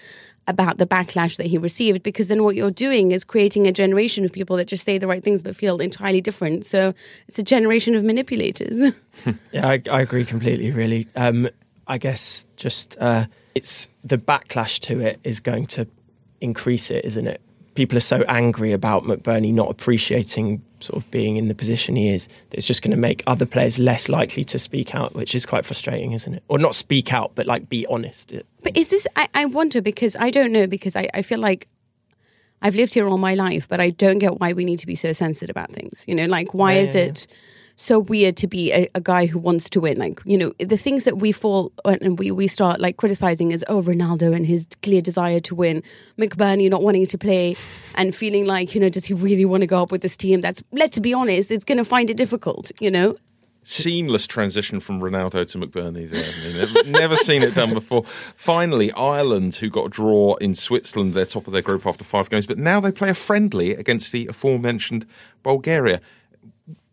[0.46, 4.24] about the backlash that he received because then what you're doing is creating a generation
[4.24, 6.66] of people that just say the right things but feel entirely different.
[6.66, 6.94] So
[7.28, 8.92] it's a generation of manipulators.
[9.52, 10.70] Yeah, I, I agree completely.
[10.70, 11.48] Really, um,
[11.86, 15.86] I guess just uh, it's the backlash to it is going to
[16.40, 17.40] increase it, isn't it?
[17.80, 22.10] People are so angry about McBurnie not appreciating sort of being in the position he
[22.10, 25.34] is, that it's just going to make other players less likely to speak out, which
[25.34, 26.42] is quite frustrating, isn't it?
[26.48, 28.34] Or not speak out, but like be honest.
[28.62, 29.06] But is this?
[29.16, 31.68] I, I wonder because I don't know because I, I feel like
[32.60, 34.94] I've lived here all my life, but I don't get why we need to be
[34.94, 36.04] so sensitive about things.
[36.06, 37.26] You know, like why Yeah, is yeah, it
[37.80, 39.98] so weird to be a, a guy who wants to win?
[39.98, 43.64] Like, you know, the things that we fall and we, we start like criticizing is
[43.68, 45.82] oh Ronaldo and his clear desire to win,
[46.18, 47.56] McBurnie not wanting to play
[47.94, 50.42] and feeling like, you know, does he really want to go up with this team?
[50.42, 53.16] That's let's be honest, it's gonna find it difficult, you know?
[53.62, 56.24] Seamless transition from Ronaldo to McBurnie there.
[56.24, 58.04] I mean, never, never seen it done before.
[58.34, 62.30] Finally, Ireland, who got a draw in Switzerland, they're top of their group after five
[62.30, 65.06] games, but now they play a friendly against the aforementioned
[65.42, 66.00] Bulgaria.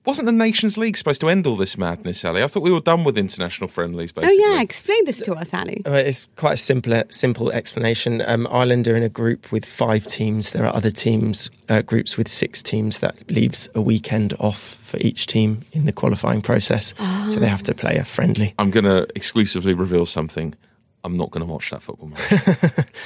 [0.08, 2.42] Wasn't the Nations League supposed to end all this madness, Ali?
[2.42, 5.82] I thought we were done with international friendlies, Oh yeah, explain this to us, Ali.
[5.86, 8.24] Well, it's quite a simple, simple explanation.
[8.26, 10.52] Um, Ireland are in a group with five teams.
[10.52, 13.00] There are other teams, uh, groups with six teams.
[13.00, 16.94] That leaves a weekend off for each team in the qualifying process.
[17.30, 18.56] So they have to play a friendly.
[18.60, 20.56] I'm going to exclusively reveal something.
[21.04, 22.88] I'm not going to watch that football match.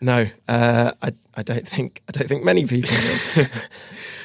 [0.00, 2.94] No, uh, I, I don't think I don't think many people.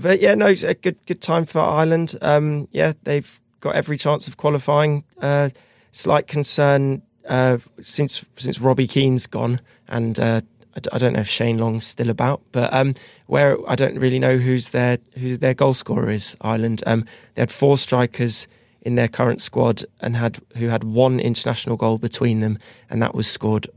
[0.00, 2.16] but yeah, no, it's a good good time for Ireland.
[2.22, 5.04] Um, yeah, they've got every chance of qualifying.
[5.20, 5.50] Uh,
[5.92, 10.40] slight concern uh, since since Robbie Keane's gone, and uh,
[10.76, 12.94] I, I don't know if Shane Long's still about, but um,
[13.26, 16.36] where I don't really know who's their who their goal scorer is.
[16.40, 16.82] Ireland.
[16.86, 18.48] Um, they had four strikers
[18.82, 22.58] in their current squad and had who had one international goal between them,
[22.88, 23.68] and that was scored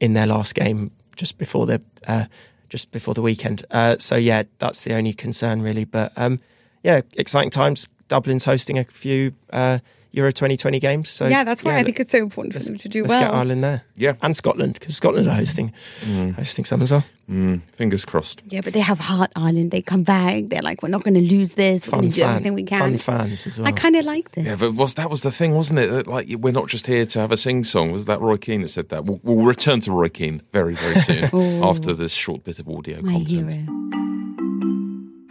[0.00, 2.24] in their last game just before the uh,
[2.70, 3.64] just before the weekend.
[3.70, 5.84] Uh, so yeah, that's the only concern really.
[5.84, 6.40] But um,
[6.82, 7.86] yeah, exciting times.
[8.08, 9.78] Dublin's hosting a few uh,
[10.12, 11.08] Euro 2020 games.
[11.08, 13.20] So yeah, that's why I think it's so important for them to do let's well.
[13.22, 13.82] get Ireland there.
[13.96, 14.14] Yeah.
[14.22, 15.72] and Scotland because Scotland are hosting
[16.36, 17.04] hosting some as well.
[17.30, 18.42] Mm, fingers crossed.
[18.48, 19.70] Yeah, but they have heart, Ireland.
[19.70, 20.48] They come back.
[20.48, 21.86] They're like, we're not going to lose this.
[21.86, 22.80] We're going to do everything we can.
[22.80, 23.68] fun fans as well.
[23.68, 24.46] I kind of like this.
[24.46, 25.90] Yeah, but was that was the thing, wasn't it?
[25.92, 27.92] That, like we're not just here to have a sing song.
[27.92, 29.04] Was that Roy Keane that said that?
[29.04, 31.24] We'll, we'll return to Roy Keane very very soon
[31.62, 33.52] after this short bit of audio My content.
[33.52, 34.09] hero.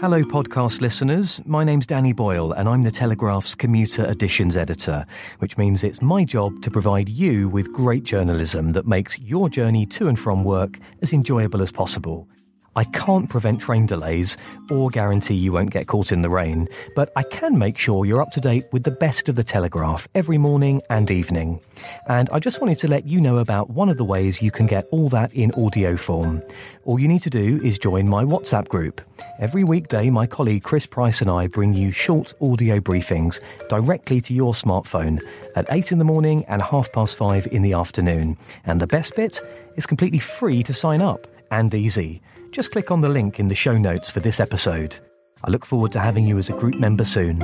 [0.02, 1.42] Hello, podcast listeners.
[1.46, 5.06] My name's Danny Boyle, and I'm the Telegraph's commuter editions editor,
[5.40, 9.86] which means it's my job to provide you with great journalism that makes your journey
[9.88, 12.30] to and from work as enjoyable as possible.
[12.76, 14.38] I can't prevent train delays
[14.70, 18.22] or guarantee you won't get caught in the rain, but I can make sure you're
[18.22, 21.60] up to date with the best of the Telegraph every morning and evening.
[22.08, 24.68] And I just wanted to let you know about one of the ways you can
[24.68, 26.42] get all that in audio form.
[26.86, 29.02] All you need to do is join my WhatsApp group.
[29.40, 34.34] Every weekday, my colleague Chris Price and I bring you short audio briefings directly to
[34.34, 35.20] your smartphone
[35.56, 38.38] at 8 in the morning and half past 5 in the afternoon.
[38.66, 39.42] And the best bit
[39.76, 42.22] is completely free to sign up and easy.
[42.52, 45.00] Just click on the link in the show notes for this episode.
[45.44, 47.40] I look forward to having you as a group member soon.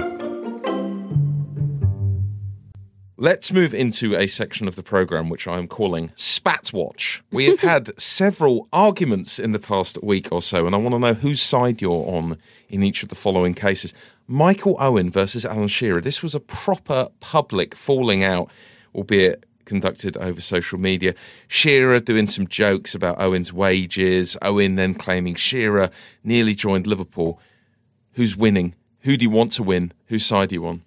[3.18, 7.24] Let's move into a section of the program which I'm calling Spat Watch.
[7.32, 11.00] We have had several arguments in the past week or so, and I want to
[11.00, 12.38] know whose side you're on
[12.70, 13.94] in each of the following cases.
[14.28, 16.02] Michael Owen versus Alan Shearer.
[16.02, 18.50] This was a proper public falling out,
[18.96, 21.14] albeit conducted over social media.
[21.48, 25.90] Shearer doing some jokes about Owen's wages, Owen then claiming Shearer
[26.24, 27.40] nearly joined Liverpool.
[28.14, 28.76] Who's winning?
[29.02, 29.92] Who do you want to win?
[30.08, 30.82] Whose side are you on?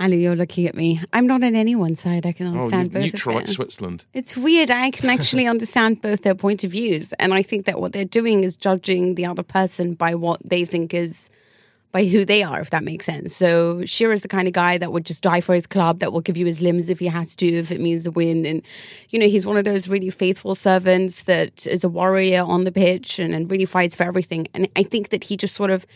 [0.00, 1.00] Ali, you're looking at me.
[1.12, 2.26] I'm not on anyone's side.
[2.26, 3.46] I can Oh, understand you both neutral like.
[3.46, 4.04] Switzerland.
[4.12, 4.70] It's weird.
[4.70, 7.12] I can actually understand both their point of views.
[7.20, 10.64] And I think that what they're doing is judging the other person by what they
[10.64, 11.30] think is
[11.94, 13.36] by who they are, if that makes sense.
[13.36, 16.22] So Shearer's the kind of guy that would just die for his club, that will
[16.22, 18.44] give you his limbs if he has to, if it means a win.
[18.44, 18.62] And,
[19.10, 22.72] you know, he's one of those really faithful servants that is a warrior on the
[22.72, 24.48] pitch and, and really fights for everything.
[24.54, 25.86] And I think that he just sort of,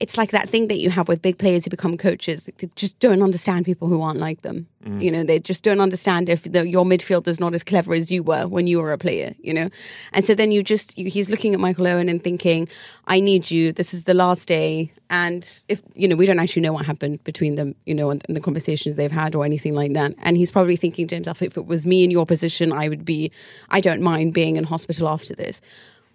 [0.00, 2.44] it's like that thing that you have with big players who become coaches.
[2.44, 4.66] They just don't understand people who aren't like them.
[4.82, 5.02] Mm.
[5.02, 8.10] You know, they just don't understand if the, your midfield is not as clever as
[8.10, 9.68] you were when you were a player, you know?
[10.14, 12.66] And so then you just, you, he's looking at Michael Owen and thinking,
[13.08, 13.72] I need you.
[13.72, 14.90] This is the last day.
[15.10, 18.24] And if, you know, we don't actually know what happened between them, you know, and,
[18.26, 20.14] and the conversations they've had or anything like that.
[20.20, 23.04] And he's probably thinking to himself, if it was me in your position, I would
[23.04, 23.30] be,
[23.68, 25.60] I don't mind being in hospital after this.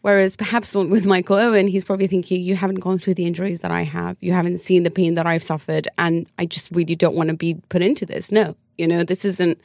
[0.06, 3.72] Whereas perhaps with Michael Owen, he's probably thinking, you haven't gone through the injuries that
[3.72, 4.18] I have.
[4.22, 5.88] You haven't seen the pain that I've suffered.
[5.98, 8.32] And I just really don't want to be put into this.
[8.32, 9.60] No, you know, this isn't.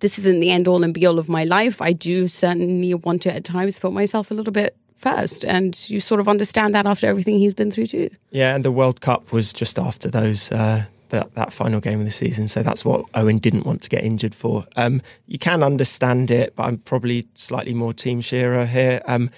[0.00, 1.80] This isn't the end all and be all of my life.
[1.80, 5.46] I do certainly want to at times put myself a little bit first.
[5.46, 8.10] And you sort of understand that after everything he's been through too.
[8.32, 12.04] Yeah, and the World Cup was just after those uh, that that final game of
[12.04, 14.66] the season, so that's what Owen didn't want to get injured for.
[14.76, 19.00] Um, you can understand it, but I'm probably slightly more Team Shearer here.
[19.06, 19.30] Um,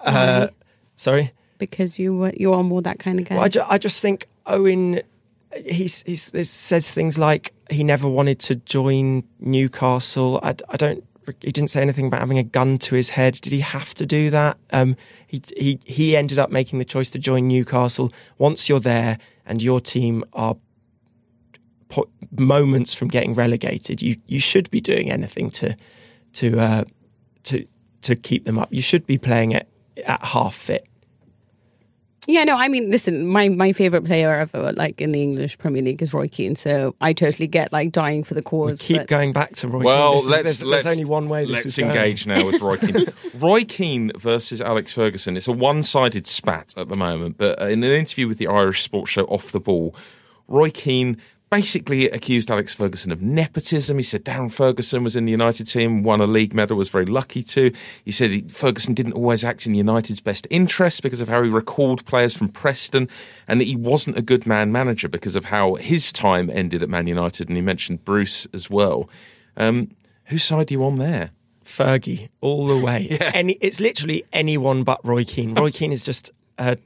[0.00, 0.48] Uh,
[0.96, 1.32] sorry.
[1.58, 3.34] because you were you are more that kind of guy.
[3.36, 5.02] Well, I, ju- I just think Owen,
[5.66, 10.40] he's, he's, he says things like he never wanted to join Newcastle.
[10.42, 11.04] I, I don't.
[11.42, 13.34] He didn't say anything about having a gun to his head.
[13.34, 14.56] Did he have to do that?
[14.72, 18.12] Um, he he he ended up making the choice to join Newcastle.
[18.38, 20.56] Once you're there and your team are
[21.88, 25.76] po- moments from getting relegated, you you should be doing anything to
[26.34, 26.84] to uh,
[27.44, 27.66] to
[28.02, 28.72] to keep them up.
[28.72, 29.68] You should be playing it
[30.04, 30.86] at half fit.
[32.26, 35.82] Yeah, no, I mean, listen, my, my favorite player ever, like in the English Premier
[35.82, 36.54] League, is Roy Keane.
[36.54, 38.80] So I totally get like dying for the We cause.
[38.80, 39.82] keep but- going back to Roy.
[39.82, 40.18] Well, Keane.
[40.20, 41.42] This let's, there's, let's there's only one way.
[41.46, 41.88] This let's is going.
[41.90, 43.06] engage now with Roy Keane.
[43.34, 45.36] Roy Keane versus Alex Ferguson.
[45.36, 49.10] It's a one-sided spat at the moment, but in an interview with the Irish sports
[49.10, 49.94] show Off the Ball,
[50.46, 51.16] Roy Keane
[51.50, 53.96] basically accused Alex Ferguson of nepotism.
[53.98, 57.06] He said Darren Ferguson was in the United team, won a league medal, was very
[57.06, 57.72] lucky to.
[58.04, 61.50] He said he, Ferguson didn't always act in United's best interest because of how he
[61.50, 63.08] recalled players from Preston,
[63.48, 66.88] and that he wasn't a good man manager because of how his time ended at
[66.88, 67.48] Man United.
[67.48, 69.10] And he mentioned Bruce as well.
[69.56, 69.90] Um,
[70.26, 71.32] whose side are you on there?
[71.64, 73.18] Fergie all the way.
[73.34, 75.54] Any, it's literally anyone but Roy Keane.
[75.54, 76.76] Roy Keane is just a,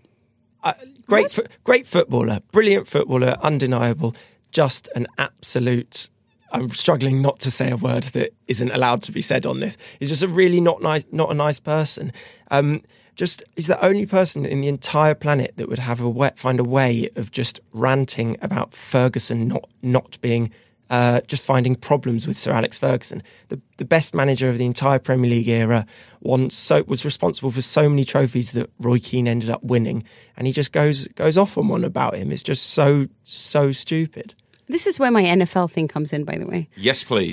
[0.62, 0.74] a
[1.06, 4.14] great, great footballer, brilliant footballer, undeniable.
[4.54, 6.08] Just an absolute.
[6.52, 9.76] I'm struggling not to say a word that isn't allowed to be said on this.
[9.98, 12.12] He's just a really not nice, not a nice person.
[12.50, 12.82] Um,
[13.16, 16.60] just he's the only person in the entire planet that would have a way, find
[16.60, 20.50] a way of just ranting about Ferguson not not being
[20.90, 24.98] uh, just finding problems with Sir Alex Ferguson, the the best manager of the entire
[24.98, 25.86] Premier League era,
[26.20, 30.04] won so was responsible for so many trophies that Roy Keane ended up winning,
[30.36, 32.30] and he just goes goes off on one about him.
[32.30, 34.34] It's just so so stupid.
[34.68, 36.68] This is where my NFL thing comes in, by the way.
[36.76, 37.32] Yes, please.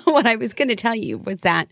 [0.04, 1.68] what I was going to tell you was that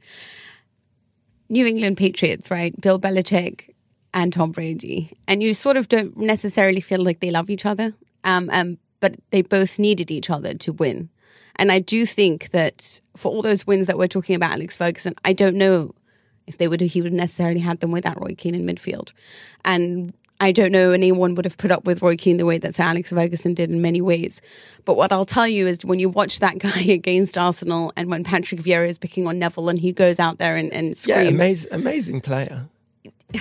[1.48, 2.78] New England Patriots, right?
[2.80, 3.70] Bill Belichick
[4.12, 5.16] and Tom Brady.
[5.28, 9.14] And you sort of don't necessarily feel like they love each other, um, um, but
[9.30, 11.08] they both needed each other to win.
[11.56, 15.14] And I do think that for all those wins that we're talking about, Alex Ferguson,
[15.24, 15.94] I don't know
[16.46, 19.12] if they would he would necessarily had them without Roy Keane in midfield.
[19.64, 22.74] And I don't know anyone would have put up with Roy Keane the way that
[22.74, 24.40] Sir Alex Ferguson did in many ways.
[24.84, 28.24] But what I'll tell you is when you watch that guy against Arsenal and when
[28.24, 31.72] Patrick Vieira is picking on Neville and he goes out there and, and Yeah, amazing,
[31.72, 32.66] amazing player.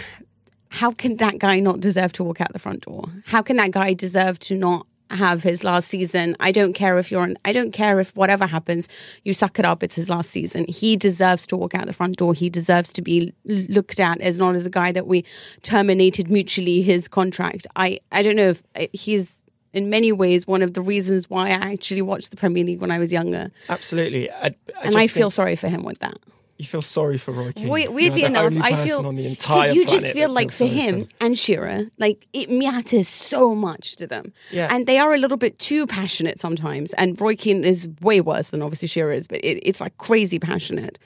[0.70, 3.06] how can that guy not deserve to walk out the front door?
[3.26, 6.36] How can that guy deserve to not have his last season?
[6.40, 8.88] I don't care if you're an, I don't care if whatever happens,
[9.24, 9.84] you suck it up.
[9.84, 10.66] It's his last season.
[10.68, 12.34] He deserves to walk out the front door.
[12.34, 15.24] He deserves to be looked at as not as a guy that we
[15.64, 17.68] terminated mutually his contract.
[17.76, 19.38] I, I don't know if uh, he's
[19.74, 22.92] in many ways one of the reasons why I actually watched the Premier League when
[22.92, 23.52] I was younger.
[23.70, 26.18] Absolutely, I, I and I feel sorry for him with that.
[26.58, 27.68] You feel sorry for Roy Keane.
[27.70, 30.30] We- weirdly You're the enough, only I person feel on the entire you just feel
[30.30, 34.68] like for feels sorry him and Shearer, like it matters so much to them, Yeah.
[34.72, 36.94] and they are a little bit too passionate sometimes.
[36.94, 40.40] And Roy Keane is way worse than obviously Shearer is, but it, it's like crazy
[40.40, 40.98] passionate.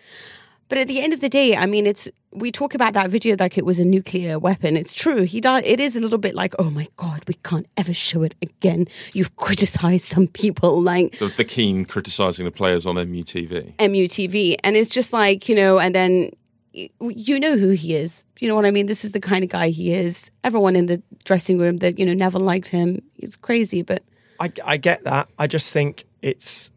[0.70, 3.36] But at the end of the day, I mean, it's we talk about that video
[3.40, 4.78] like it was a nuclear weapon.
[4.78, 5.24] It's true.
[5.24, 5.64] He does.
[5.66, 8.88] It is a little bit like, oh my god, we can't ever show it again.
[9.14, 13.76] You've criticized some people, like the, the Keane criticising the players on MUTV.
[13.78, 14.58] MUTV.
[14.64, 16.32] And it's just like, you know, and then
[16.74, 18.24] you know who he is.
[18.40, 18.86] You know what I mean?
[18.86, 20.30] This is the kind of guy he is.
[20.44, 23.02] Everyone in the dressing room that, you know, never liked him.
[23.18, 24.04] It's crazy, but
[24.40, 25.28] I, I get that.
[25.38, 26.72] I just think it's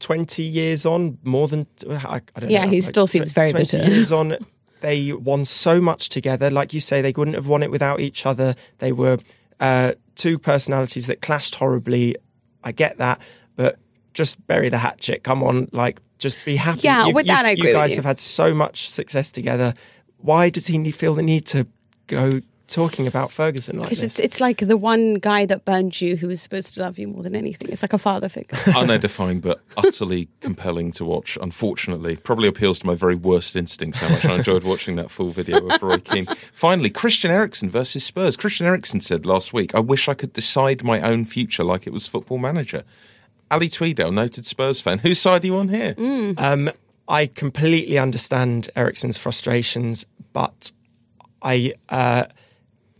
[0.00, 1.66] 20 years on, more than.
[1.88, 3.90] I, I don't Yeah, know, he still seems very 20 bitter.
[3.90, 4.36] years on,
[4.80, 6.50] they won so much together.
[6.50, 8.54] Like you say, they wouldn't have won it without each other.
[8.78, 9.18] They were
[9.60, 12.16] uh, two personalities that clashed horribly.
[12.64, 13.20] I get that,
[13.56, 13.78] but
[14.14, 15.22] just bury the hatchet.
[15.22, 16.80] Come on, like, just be happy.
[16.82, 17.96] Yeah, You- with you- that, I agree You guys you.
[17.96, 19.74] have had so much success together.
[20.18, 21.66] Why does he feel the need to
[22.06, 24.02] go talking about Ferguson like this?
[24.02, 27.08] it's, it's like the one guy that burned you who was supposed to love you
[27.08, 27.70] more than anything.
[27.70, 28.58] It's like a father figure.
[28.66, 31.36] Unedifying but utterly compelling to watch.
[31.42, 33.98] Unfortunately, probably appeals to my very worst instincts.
[33.98, 36.26] How much I enjoyed watching that full video of Roy Keane.
[36.52, 38.36] Finally, Christian Eriksen versus Spurs.
[38.36, 41.92] Christian Eriksen said last week, "I wish I could decide my own future like it
[41.92, 42.84] was Football Manager."
[43.50, 45.00] Ali Tweedale, noted Spurs fan.
[45.00, 45.94] Whose side are you on here?
[46.38, 46.70] Um,
[47.08, 50.70] I completely understand Eriksen's frustrations, but
[51.42, 52.26] I uh,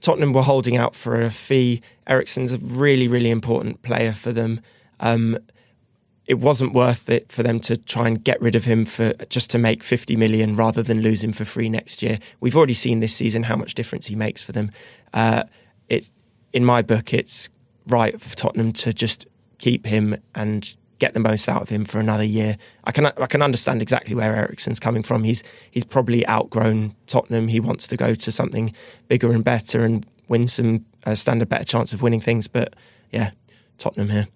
[0.01, 1.83] Tottenham were holding out for a fee.
[2.07, 4.61] Eriksen's a really, really important player for them.
[5.01, 5.39] Um,
[6.27, 9.51] it wasn't worth it for them to try and get rid of him for just
[9.51, 12.21] to make 50 million rather than lose him for free next year.
[12.39, 14.71] We've already seen this season how much difference he makes for them.
[15.13, 15.45] Uh,
[15.89, 16.13] it's
[16.53, 17.51] in my book, it's
[17.89, 19.27] right for Tottenham to just
[19.59, 22.57] keep him and get the most out of him for another year.
[22.85, 25.25] I can I can understand exactly where Eriksen's coming from.
[25.25, 27.49] He's he's probably outgrown Tottenham.
[27.49, 28.73] He wants to go to something
[29.09, 32.47] bigger and better and win some uh, stand a better chance of winning things.
[32.47, 32.75] But
[33.11, 33.31] yeah,
[33.79, 34.29] Tottenham here.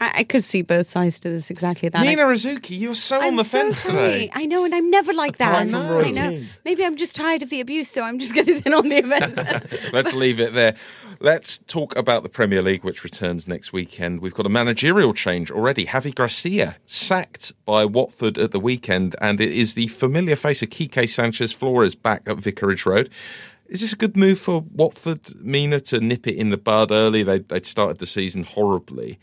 [0.00, 2.00] I, I could see both sides to this exactly that.
[2.02, 3.94] Mina I, Rzouki, you're so I'm on the so fence sorry.
[3.94, 4.30] today.
[4.32, 5.54] I know, and I'm never like that.
[5.54, 6.00] I know.
[6.00, 6.42] I know.
[6.64, 8.96] Maybe I'm just tired of the abuse, so I'm just going to sit on the
[9.04, 9.92] event.
[9.92, 10.74] Let's leave it there.
[11.20, 14.20] Let's talk about the Premier League, which returns next weekend.
[14.20, 15.84] We've got a managerial change already.
[15.84, 20.70] Javi Gracia sacked by Watford at the weekend, and it is the familiar face of
[20.70, 23.10] Quique Sanchez Flores back at Vicarage Road.
[23.66, 27.22] Is this a good move for Watford, Mina, to nip it in the bud early?
[27.22, 29.18] They, they'd started the season horribly.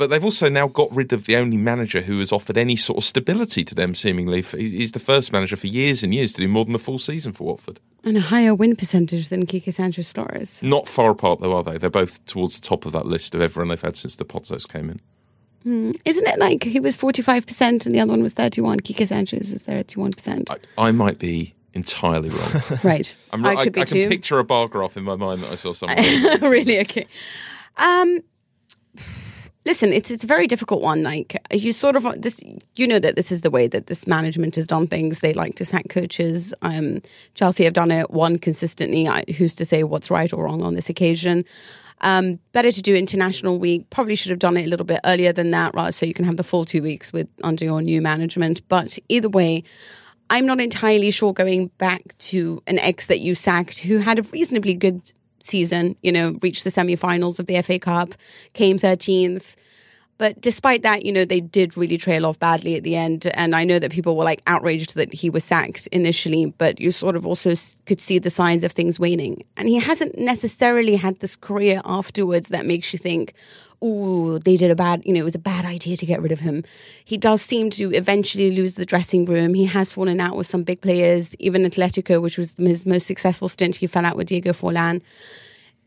[0.00, 2.96] But they've also now got rid of the only manager who has offered any sort
[2.96, 4.40] of stability to them, seemingly.
[4.40, 7.34] He's the first manager for years and years to do more than a full season
[7.34, 7.80] for Watford.
[8.02, 10.58] and a higher win percentage than Quique Sanchez Flores.
[10.62, 11.76] Not far apart, though, are they?
[11.76, 14.66] They're both towards the top of that list of everyone they've had since the Pozzos
[14.66, 15.98] came in.
[16.06, 18.80] Isn't it like he was 45% and the other one was 31?
[18.80, 20.50] Quique Sanchez is 31%.
[20.50, 22.62] I, I might be entirely wrong.
[22.82, 23.14] right.
[23.32, 24.08] I'm, I I, could be I can too.
[24.08, 26.38] picture a bar graph in my mind that I saw somewhere.
[26.40, 27.06] really okay
[27.76, 28.20] um
[29.64, 32.40] listen it's it's a very difficult one like you sort of this
[32.76, 35.54] you know that this is the way that this management has done things they like
[35.54, 37.00] to sack coaches um
[37.34, 40.74] chelsea have done it one consistently I, who's to say what's right or wrong on
[40.74, 41.44] this occasion
[42.02, 43.90] um, better to do international week.
[43.90, 45.92] Probably should have done it a little bit earlier than that, right?
[45.92, 48.66] So you can have the full two weeks with under your new management.
[48.68, 49.64] But either way,
[50.30, 54.22] I'm not entirely sure going back to an ex that you sacked who had a
[54.22, 58.14] reasonably good season, you know, reached the semi-finals of the FA Cup,
[58.52, 59.54] came 13th.
[60.20, 63.24] But despite that, you know, they did really trail off badly at the end.
[63.28, 66.90] And I know that people were like outraged that he was sacked initially, but you
[66.90, 67.54] sort of also
[67.86, 69.42] could see the signs of things waning.
[69.56, 73.32] And he hasn't necessarily had this career afterwards that makes you think,
[73.80, 76.32] oh, they did a bad, you know, it was a bad idea to get rid
[76.32, 76.64] of him.
[77.06, 79.54] He does seem to eventually lose the dressing room.
[79.54, 83.48] He has fallen out with some big players, even Atletico, which was his most successful
[83.48, 83.76] stint.
[83.76, 85.00] He fell out with Diego Forlan.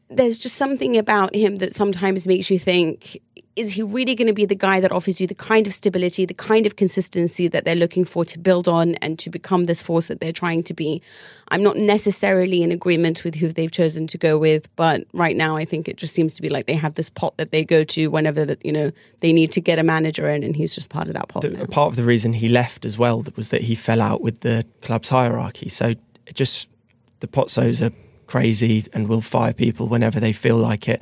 [0.09, 3.19] There's just something about him that sometimes makes you think,
[3.55, 6.25] is he really going to be the guy that offers you the kind of stability,
[6.25, 9.83] the kind of consistency that they're looking for to build on and to become this
[9.83, 11.01] force that they're trying to be?
[11.49, 15.55] I'm not necessarily in agreement with who they've chosen to go with, but right now
[15.55, 17.83] I think it just seems to be like they have this pot that they go
[17.83, 20.89] to whenever that you know they need to get a manager in, and he's just
[20.89, 21.43] part of that pot.
[21.43, 24.39] the, part of the reason he left as well was that he fell out with
[24.39, 25.69] the club's hierarchy.
[25.69, 25.93] So
[26.25, 26.69] it just
[27.19, 27.93] the Pozzos are
[28.25, 31.01] crazy and will fire people whenever they feel like it.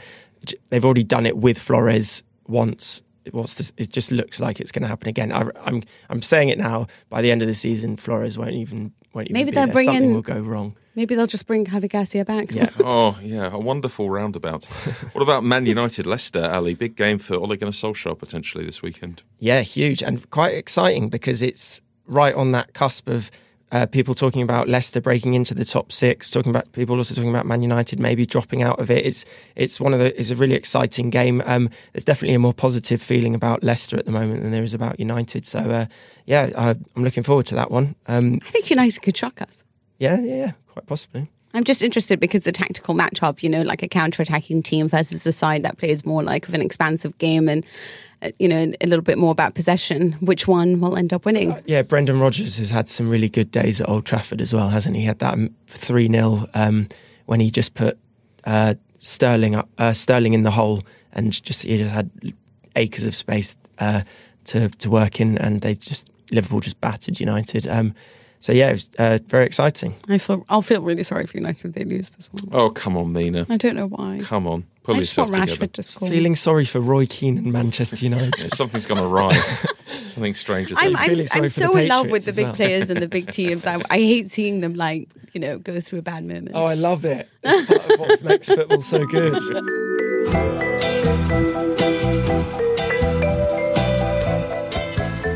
[0.70, 3.02] They've already done it with Flores once.
[3.24, 5.32] It, this, it just looks like it's going to happen again.
[5.32, 6.88] I, I'm I'm saying it now.
[7.10, 9.74] By the end of the season, Flores won't even won't even Maybe be they'll there.
[9.74, 10.76] bring Something in- will go wrong.
[10.96, 12.54] Maybe they'll just bring Javi Gracia back.
[12.54, 12.70] Yeah.
[12.84, 14.66] Oh, yeah, a wonderful roundabout.
[15.14, 16.74] what about Man United Leicester, Ali?
[16.74, 19.22] Big game for Ole Gunnar Solskjaer potentially this weekend.
[19.40, 23.32] Yeah, huge and quite exciting because it's right on that cusp of
[23.72, 27.30] uh, people talking about Leicester breaking into the top six, talking about people also talking
[27.30, 29.06] about Man United maybe dropping out of it.
[29.06, 31.42] It's it's one of the it's a really exciting game.
[31.46, 34.74] Um, there's definitely a more positive feeling about Leicester at the moment than there is
[34.74, 35.46] about United.
[35.46, 35.86] So uh,
[36.26, 37.96] yeah, I, I'm looking forward to that one.
[38.08, 39.64] Um, I think United could shock us.
[40.00, 41.30] yeah, yeah, yeah, quite possibly.
[41.54, 45.32] I'm just interested because the tactical matchup, you know, like a counter-attacking team versus a
[45.32, 47.66] side that plays more like of an expansive game and,
[48.22, 50.14] uh, you know, a little bit more about possession.
[50.14, 51.62] Which one will end up winning?
[51.66, 54.96] Yeah, Brendan Rodgers has had some really good days at Old Trafford as well, hasn't
[54.96, 55.02] he?
[55.02, 55.38] He had that
[55.68, 56.88] three 0 um,
[57.26, 57.98] when he just put
[58.46, 60.84] uh, Sterling up, uh, Sterling in the hole,
[61.14, 62.10] and just he just had
[62.76, 64.02] acres of space uh,
[64.46, 67.68] to to work in, and they just Liverpool just battered United.
[67.68, 67.96] Um,
[68.42, 69.96] so yeah, it was uh, very exciting.
[70.10, 72.50] I feel I'll feel really sorry for United if they lose this one.
[72.52, 73.46] Oh, come on, Mina.
[73.50, 74.20] I don't know why.
[74.24, 74.66] Come on.
[74.84, 75.68] Pull I just yourself want together.
[75.68, 76.10] Rashford to score.
[76.10, 78.34] Feeling sorry for Roy Keane and Manchester United.
[78.40, 79.40] Yeah, Something's gone awry.
[80.06, 80.98] Something strange has I'm.
[80.98, 82.56] I'm, feeling sorry I'm so in love with the big well.
[82.56, 83.68] players and the big teams.
[83.68, 86.50] I, I hate seeing them like you know go through a bad moment.
[86.56, 87.30] oh, I love it.
[87.44, 89.40] It's part of what makes football so good.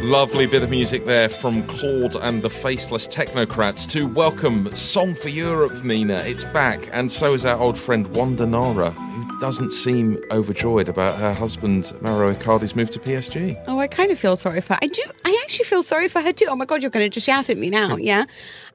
[0.05, 5.29] Lovely bit of music there from Claude and the Faceless Technocrats to welcome Song for
[5.29, 6.17] Europe, Mina.
[6.17, 11.17] It's back, and so is our old friend Wanda Nara, who doesn't seem overjoyed about
[11.17, 13.59] her husband Mauro Icardi's move to PSG.
[13.65, 14.79] Oh, I kind of feel sorry for her.
[14.83, 15.01] I do.
[15.25, 16.45] I actually feel sorry for her too.
[16.49, 17.95] Oh my god, you're going to just shout at me now.
[18.05, 18.25] Yeah,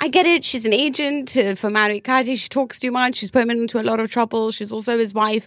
[0.00, 0.44] I get it.
[0.44, 2.36] She's an agent for Mario Icardi.
[2.36, 3.18] She talks too much.
[3.18, 4.50] She's put him into a lot of trouble.
[4.50, 5.46] She's also his wife.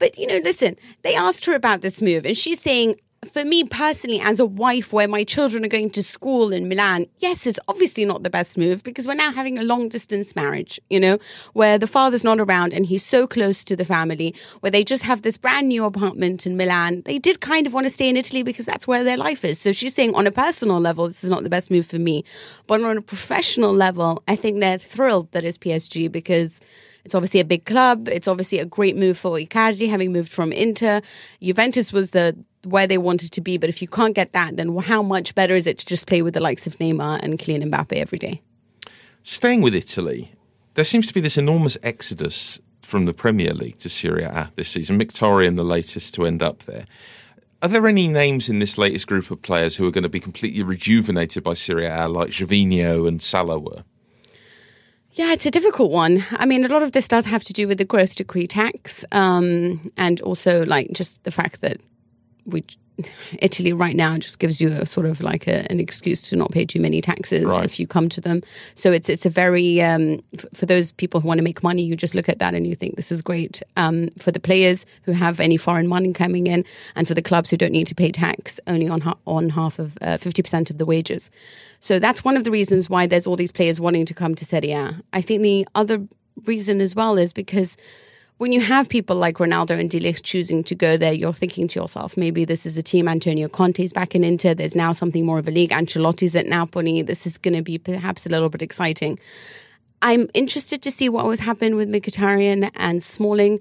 [0.00, 0.76] But you know, listen.
[1.02, 2.96] They asked her about this move, and she's saying.
[3.30, 7.06] For me personally, as a wife where my children are going to school in Milan,
[7.18, 10.80] yes, it's obviously not the best move because we're now having a long distance marriage,
[10.90, 11.18] you know,
[11.52, 15.04] where the father's not around and he's so close to the family, where they just
[15.04, 17.02] have this brand new apartment in Milan.
[17.04, 19.60] They did kind of want to stay in Italy because that's where their life is.
[19.60, 22.24] So she's saying, on a personal level, this is not the best move for me.
[22.66, 26.58] But on a professional level, I think they're thrilled that it's PSG because
[27.04, 28.08] it's obviously a big club.
[28.08, 31.00] It's obviously a great move for Icardi, having moved from Inter.
[31.40, 34.76] Juventus was the where they wanted to be, but if you can't get that, then
[34.78, 37.68] how much better is it to just play with the likes of Neymar and Kylian
[37.68, 38.40] Mbappe every day?
[39.24, 40.32] Staying with Italy,
[40.74, 44.68] there seems to be this enormous exodus from the Premier League to Serie A this
[44.68, 44.98] season.
[44.98, 46.84] Mkhitaryan, the latest to end up there.
[47.62, 50.20] Are there any names in this latest group of players who are going to be
[50.20, 53.84] completely rejuvenated by Serie A, like Gervinho and Salah were?
[55.14, 56.24] Yeah, it's a difficult one.
[56.32, 59.04] I mean, a lot of this does have to do with the growth decree tax,
[59.12, 61.78] um, and also like just the fact that
[62.46, 62.64] we
[63.40, 66.50] Italy right now just gives you a sort of like a, an excuse to not
[66.52, 67.64] pay too many taxes Right.
[67.64, 68.42] if you come to them.
[68.74, 71.82] So it's it's a very um, f- for those people who want to make money,
[71.82, 74.84] you just look at that and you think this is great um, for the players
[75.02, 77.94] who have any foreign money coming in, and for the clubs who don't need to
[77.94, 81.30] pay tax only on ha- on half of uh, fifty percent of the wages.
[81.80, 84.44] So that's one of the reasons why there's all these players wanting to come to
[84.44, 84.94] Serie A.
[85.12, 85.98] I think the other
[86.46, 87.76] reason as well is because
[88.42, 91.80] when you have people like Ronaldo and De choosing to go there, you're thinking to
[91.80, 93.06] yourself, maybe this is a team.
[93.06, 94.52] Antonio Conte's back in Inter.
[94.52, 95.70] There's now something more of a league.
[95.70, 97.02] Ancelotti's at Napoli.
[97.02, 99.16] This is going to be perhaps a little bit exciting.
[100.02, 103.60] I'm interested to see what was happening with Mkhitaryan and Smalling,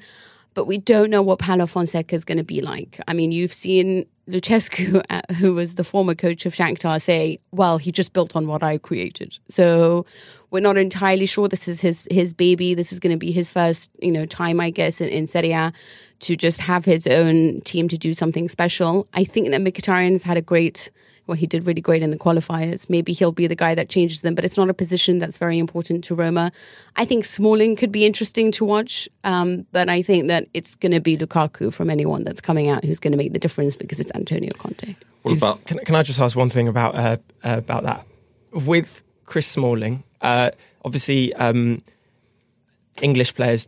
[0.55, 2.99] but we don't know what Paulo Fonseca is going to be like.
[3.07, 7.77] I mean, you've seen Lucescu, uh, who was the former coach of Shakhtar, say, "Well,
[7.77, 10.07] he just built on what I created." So
[10.51, 12.73] we're not entirely sure this is his his baby.
[12.73, 15.53] This is going to be his first, you know, time, I guess, in, in Serie
[15.53, 15.73] A
[16.19, 19.07] to just have his own team to do something special.
[19.13, 20.91] I think that Mkhitaryan's had a great
[21.27, 22.89] well, he did really great in the qualifiers.
[22.89, 25.59] Maybe he'll be the guy that changes them, but it's not a position that's very
[25.59, 26.51] important to Roma.
[26.95, 30.91] I think Smalling could be interesting to watch, um, but I think that it's going
[30.91, 33.99] to be Lukaku from anyone that's coming out who's going to make the difference because
[33.99, 34.95] it's Antonio Conte.
[35.21, 38.05] What Is- about Can, can I just ask one thing about uh, uh, about that?
[38.51, 40.51] With Chris Smalling, uh,
[40.85, 41.81] obviously, um,
[43.01, 43.67] English players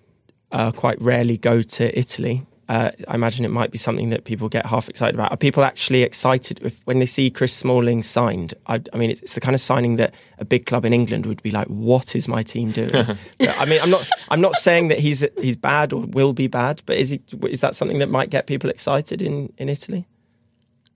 [0.51, 2.45] uh, quite rarely go to Italy.
[2.69, 5.31] Uh, I imagine it might be something that people get half excited about.
[5.31, 8.53] Are people actually excited if, when they see Chris Smalling signed?
[8.67, 11.25] I, I mean, it's, it's the kind of signing that a big club in England
[11.25, 12.91] would be like, "What is my team doing?"
[13.37, 14.09] But, I mean, I'm not.
[14.29, 17.21] I'm not saying that he's he's bad or will be bad, but is he?
[17.49, 20.07] Is that something that might get people excited in in Italy?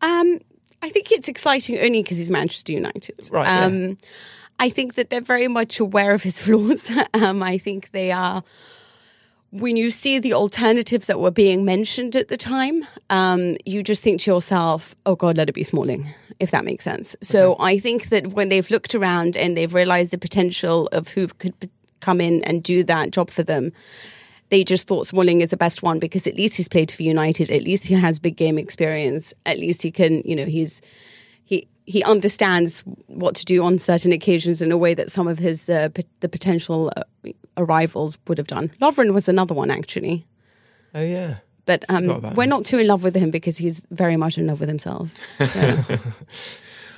[0.01, 0.39] Um,
[0.81, 3.29] I think it's exciting only because he's Manchester United.
[3.29, 3.93] Right, yeah.
[4.59, 6.89] I think that they're very much aware of his flaws.
[7.13, 8.43] um, I think they are.
[9.51, 14.03] When you see the alternatives that were being mentioned at the time, um, you just
[14.03, 17.15] think to yourself, "Oh God, let it be Smalling," if that makes sense.
[17.21, 21.27] So I think that when they've looked around and they've realised the potential of who
[21.27, 21.69] could p-
[22.01, 23.71] come in and do that job for them,
[24.49, 27.49] they just thought Smalling is the best one because at least he's played for United.
[27.49, 29.33] At least he has big game experience.
[29.45, 30.81] At least he can, you know, he's
[31.87, 35.67] he understands what to do on certain occasions in a way that some of his
[35.69, 37.03] uh, p- the potential uh,
[37.57, 38.69] arrivals would have done.
[38.81, 40.27] Lovren was another one actually,
[40.93, 41.37] Oh yeah.
[41.65, 42.49] but um, we're him.
[42.49, 45.09] not too in love with him because he's very much in love with himself.
[45.39, 45.97] Yeah.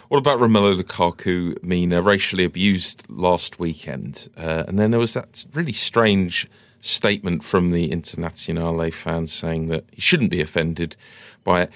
[0.09, 4.27] What about Romelu Lukaku uh, racially abused last weekend?
[4.35, 6.49] Uh, and then there was that really strange
[6.81, 10.95] statement from the Internazionale fans saying that he shouldn't be offended
[11.43, 11.69] by it.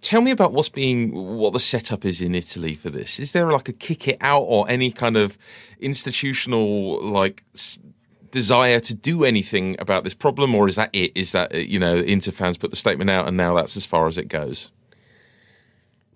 [0.00, 3.20] Tell me about what's being, what the setup is in Italy for this.
[3.20, 5.38] Is there like a kick it out or any kind of
[5.78, 7.78] institutional like s-
[8.32, 11.12] desire to do anything about this problem, or is that it?
[11.14, 13.86] Is that uh, you know Inter fans put the statement out and now that's as
[13.86, 14.72] far as it goes?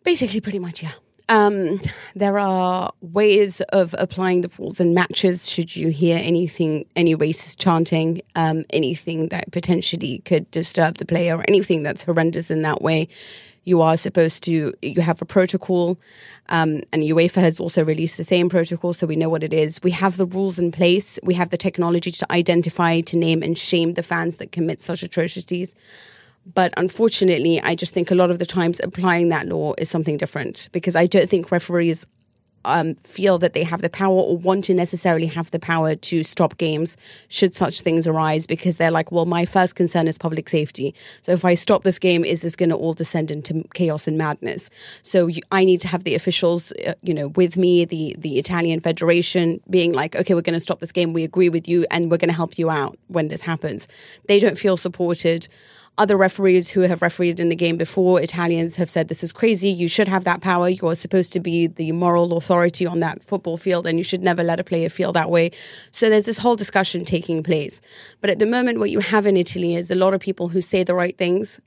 [0.03, 0.93] Basically, pretty much, yeah.
[1.29, 1.81] Um,
[2.15, 5.51] there are ways of applying the rules in matches.
[5.51, 11.37] Should you hear anything, any racist chanting, um, anything that potentially could disturb the player,
[11.37, 13.09] or anything that's horrendous in that way,
[13.65, 14.73] you are supposed to.
[14.83, 15.99] You have a protocol,
[16.49, 19.83] um, and UEFA has also released the same protocol, so we know what it is.
[19.83, 21.19] We have the rules in place.
[21.25, 25.03] We have the technology to identify, to name, and shame the fans that commit such
[25.03, 25.75] atrocities.
[26.55, 30.17] But unfortunately, I just think a lot of the times applying that law is something
[30.17, 32.07] different because I don't think referees
[32.67, 36.23] um, feel that they have the power or want to necessarily have the power to
[36.23, 36.97] stop games
[37.29, 40.95] should such things arise because they're like, well, my first concern is public safety.
[41.23, 44.19] So if I stop this game, is this going to all descend into chaos and
[44.19, 44.69] madness?
[45.03, 48.39] So you, I need to have the officials, uh, you know, with me, the the
[48.39, 51.13] Italian Federation, being like, okay, we're going to stop this game.
[51.13, 53.87] We agree with you, and we're going to help you out when this happens.
[54.27, 55.47] They don't feel supported.
[55.99, 59.69] Other referees who have refereed in the game before, Italians, have said this is crazy.
[59.69, 60.69] You should have that power.
[60.69, 64.43] You're supposed to be the moral authority on that football field, and you should never
[64.43, 65.51] let a player feel that way.
[65.93, 67.81] So there's this whole discussion taking place.
[68.21, 70.61] But at the moment, what you have in Italy is a lot of people who
[70.61, 71.61] say the right things,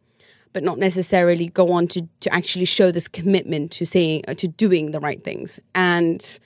[0.53, 4.47] but not necessarily go on to to actually show this commitment to saying uh, to
[4.47, 5.59] doing the right things.
[5.73, 6.39] And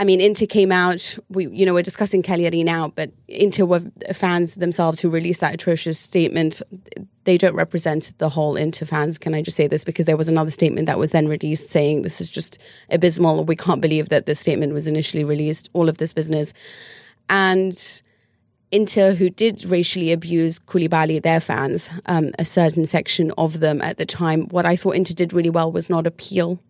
[0.00, 1.18] I mean, Inter came out.
[1.28, 3.82] We, you know, we're discussing Cagliari now, but Inter were
[4.12, 6.62] fans themselves who released that atrocious statement.
[7.24, 9.18] They don't represent the whole Inter fans.
[9.18, 12.02] Can I just say this because there was another statement that was then released saying
[12.02, 12.58] this is just
[12.90, 13.44] abysmal.
[13.44, 15.68] We can't believe that this statement was initially released.
[15.72, 16.52] All of this business,
[17.28, 18.02] and
[18.70, 23.96] Inter, who did racially abuse Koulibaly, their fans, um, a certain section of them at
[23.96, 24.46] the time.
[24.48, 26.60] What I thought Inter did really well was not appeal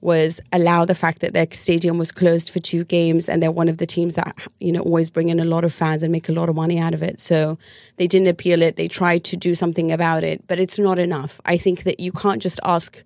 [0.00, 3.68] was allow the fact that their stadium was closed for two games and they're one
[3.68, 6.28] of the teams that you know always bring in a lot of fans and make
[6.28, 7.20] a lot of money out of it.
[7.20, 7.58] So
[7.96, 8.76] they didn't appeal it.
[8.76, 11.40] They tried to do something about it but it's not enough.
[11.44, 13.02] I think that you can't just ask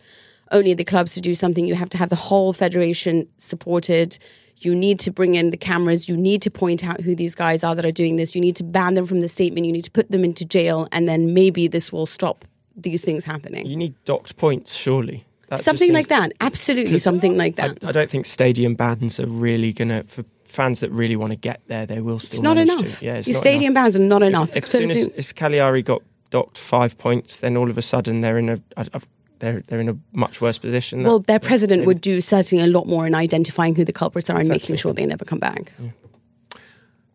[0.52, 1.66] only the clubs to do something.
[1.66, 4.18] You have to have the whole federation supported.
[4.58, 6.08] You need to bring in the cameras.
[6.08, 8.34] You need to point out who these guys are that are doing this.
[8.34, 9.66] You need to ban them from the statement.
[9.66, 12.44] You need to put them into jail and then maybe this will stop
[12.76, 13.66] these things happening.
[13.66, 15.24] You need docked points, surely.
[15.48, 19.26] That something seems- like that Absolutely, something like that I don't think stadium bans are
[19.26, 21.84] really gonna for fans that really want to get there.
[21.84, 22.30] They will still.
[22.38, 23.04] it's not enough To.
[23.04, 23.84] Yeah, your stadium enough.
[23.84, 27.56] bans are not enough If, if soon as if Cagliari got docked five points, then
[27.56, 29.06] all of a sudden they're in a I- I've-
[29.40, 31.02] they're they're in a much worse position.
[31.02, 34.34] well their president would do certainly a lot more in identifying who the culprits are
[34.36, 34.62] and Exactly.
[34.62, 35.72] making sure they never come back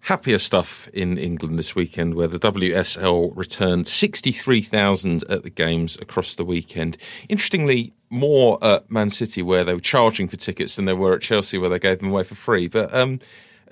[0.02, 6.36] Happier stuff in England this weekend, where the WSL returned 63,000 at the games across
[6.36, 6.98] the weekend.
[7.28, 11.22] Interestingly, more at Man City, where they were charging for tickets, than there were at
[11.22, 12.68] Chelsea, where they gave them away for free.
[12.68, 13.20] But um,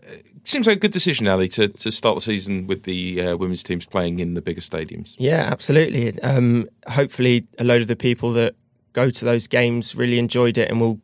[0.03, 3.37] it seems like a good decision, Ali, to, to start the season with the uh,
[3.37, 5.15] women's teams playing in the bigger stadiums.
[5.17, 6.21] Yeah, absolutely.
[6.21, 8.55] Um, hopefully, a load of the people that
[8.93, 10.99] go to those games really enjoyed it, and will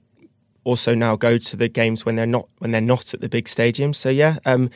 [0.63, 3.45] also now go to the games when they're not when they're not at the big
[3.45, 3.95] stadiums.
[3.95, 4.69] So yeah, um,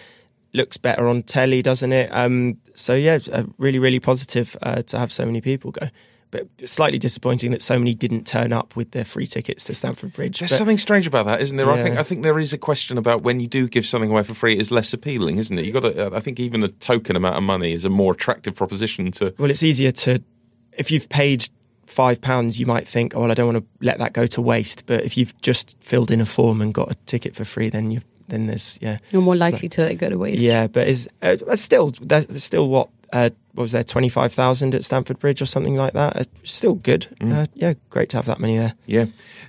[0.54, 2.10] looks better on telly, doesn't it?
[2.12, 3.20] Um, so yeah,
[3.58, 5.90] really, really positive uh, to have so many people go.
[6.30, 10.12] But slightly disappointing that so many didn't turn up with their free tickets to Stamford
[10.12, 10.40] Bridge.
[10.40, 11.72] There's But- something strange about that, isn't there?
[11.72, 14.24] I think I think there is a question about when you do give something away
[14.24, 15.66] for free, it is less appealing, isn't it?
[15.66, 16.12] You got to.
[16.14, 19.34] I think even a token amount of money is a more attractive proposition to.
[19.38, 20.22] Well, it's easier to
[20.78, 21.48] if you've paid
[21.86, 24.42] five pounds, you might think, oh, well, I don't want to let that go to
[24.42, 24.86] waste.
[24.86, 27.90] But if you've just filled in a form and got a ticket for free, then
[27.90, 30.68] you then there's yeah you're more likely to let it go to waste yeah.
[30.68, 34.76] But it's uh, it's still there's still what uh, what was there twenty five thousand
[34.76, 36.16] at Stamford Bridge or something like that.
[36.16, 37.08] Uh, still good.
[37.22, 38.74] Uh, yeah, great to have that many there.
[38.86, 39.06] Yeah.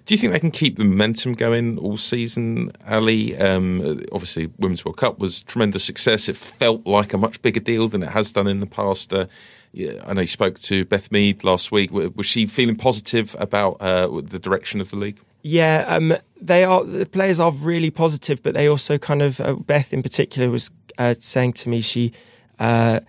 [0.07, 3.37] Do you think they can keep the momentum going all season, Ali?
[3.37, 6.29] Um, obviously, Women's World Cup was tremendous success.
[6.29, 9.13] It felt like a much bigger deal than it has done in the past.
[9.13, 9.27] Uh,
[9.73, 11.91] yeah, I know you spoke to Beth Mead last week.
[11.93, 15.21] Was she feeling positive about uh, the direction of the league?
[15.43, 16.85] Yeah, um, they are.
[16.85, 19.41] The players are really positive, but they also kind of.
[19.41, 22.13] Uh, Beth, in particular, was uh, saying to me she
[22.59, 23.01] uh,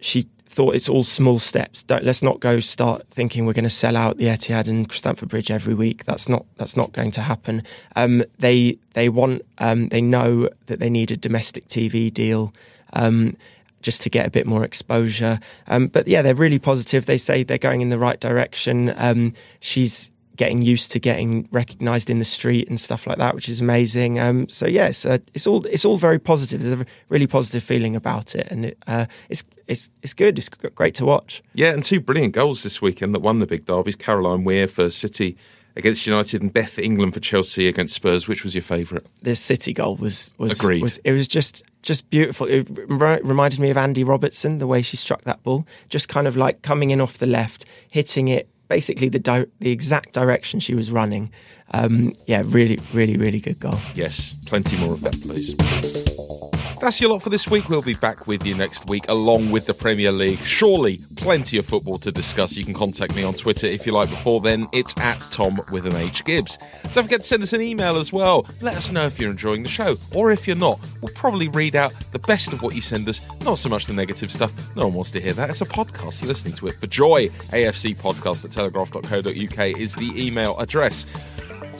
[0.00, 1.82] she thought it's all small steps.
[1.82, 5.30] Don't, let's not go start thinking we're going to sell out the Etihad and Stamford
[5.30, 6.04] Bridge every week.
[6.04, 7.62] That's not that's not going to happen.
[7.96, 12.52] Um, they they want um, they know that they need a domestic TV deal.
[12.92, 13.36] Um,
[13.80, 15.40] just to get a bit more exposure.
[15.66, 17.06] Um, but yeah, they're really positive.
[17.06, 18.94] They say they're going in the right direction.
[18.96, 20.08] Um, she's
[20.42, 24.18] getting used to getting recognised in the street and stuff like that, which is amazing.
[24.18, 26.64] Um, so yes, uh, it's all it's all very positive.
[26.64, 30.36] There's a really positive feeling about it, and it, uh, it's it's it's good.
[30.38, 31.44] It's great to watch.
[31.54, 33.94] Yeah, and two brilliant goals this weekend that won the big derbies.
[33.94, 35.36] Caroline Weir for City
[35.76, 38.26] against United and Beth England for Chelsea against Spurs.
[38.26, 39.06] Which was your favourite?
[39.22, 40.82] This City goal was was Agreed.
[40.82, 42.48] was it was just just beautiful.
[42.48, 46.26] It re- reminded me of Andy Robertson the way she struck that ball, just kind
[46.26, 50.58] of like coming in off the left, hitting it basically the di- the exact direction
[50.58, 51.30] she was running.
[51.74, 53.78] Um, yeah, really, really, really good goal.
[53.94, 56.61] Yes, plenty more of that, please.
[56.82, 57.68] That's your lot for this week.
[57.68, 60.40] We'll be back with you next week along with the Premier League.
[60.40, 62.56] Surely plenty of football to discuss.
[62.56, 64.10] You can contact me on Twitter if you like.
[64.10, 66.58] Before then, it's at Tom with an H Gibbs.
[66.92, 68.48] Don't forget to send us an email as well.
[68.60, 70.80] Let us know if you're enjoying the show, or if you're not.
[71.00, 73.92] We'll probably read out the best of what you send us, not so much the
[73.92, 74.52] negative stuff.
[74.74, 75.50] No one wants to hear that.
[75.50, 76.20] It's a podcast.
[76.20, 77.28] You're listening to it for joy.
[77.28, 81.06] AFC podcast at telegraph.co.uk is the email address.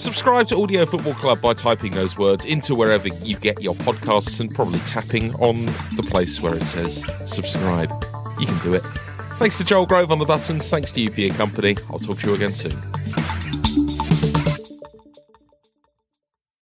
[0.03, 4.41] Subscribe to Audio Football Club by typing those words into wherever you get your podcasts
[4.41, 7.89] and probably tapping on the place where it says subscribe.
[8.41, 8.83] You can do it.
[9.39, 10.69] Thanks to Joel Grove on the buttons.
[10.69, 11.77] Thanks to you for your company.
[11.89, 12.73] I'll talk to you again soon.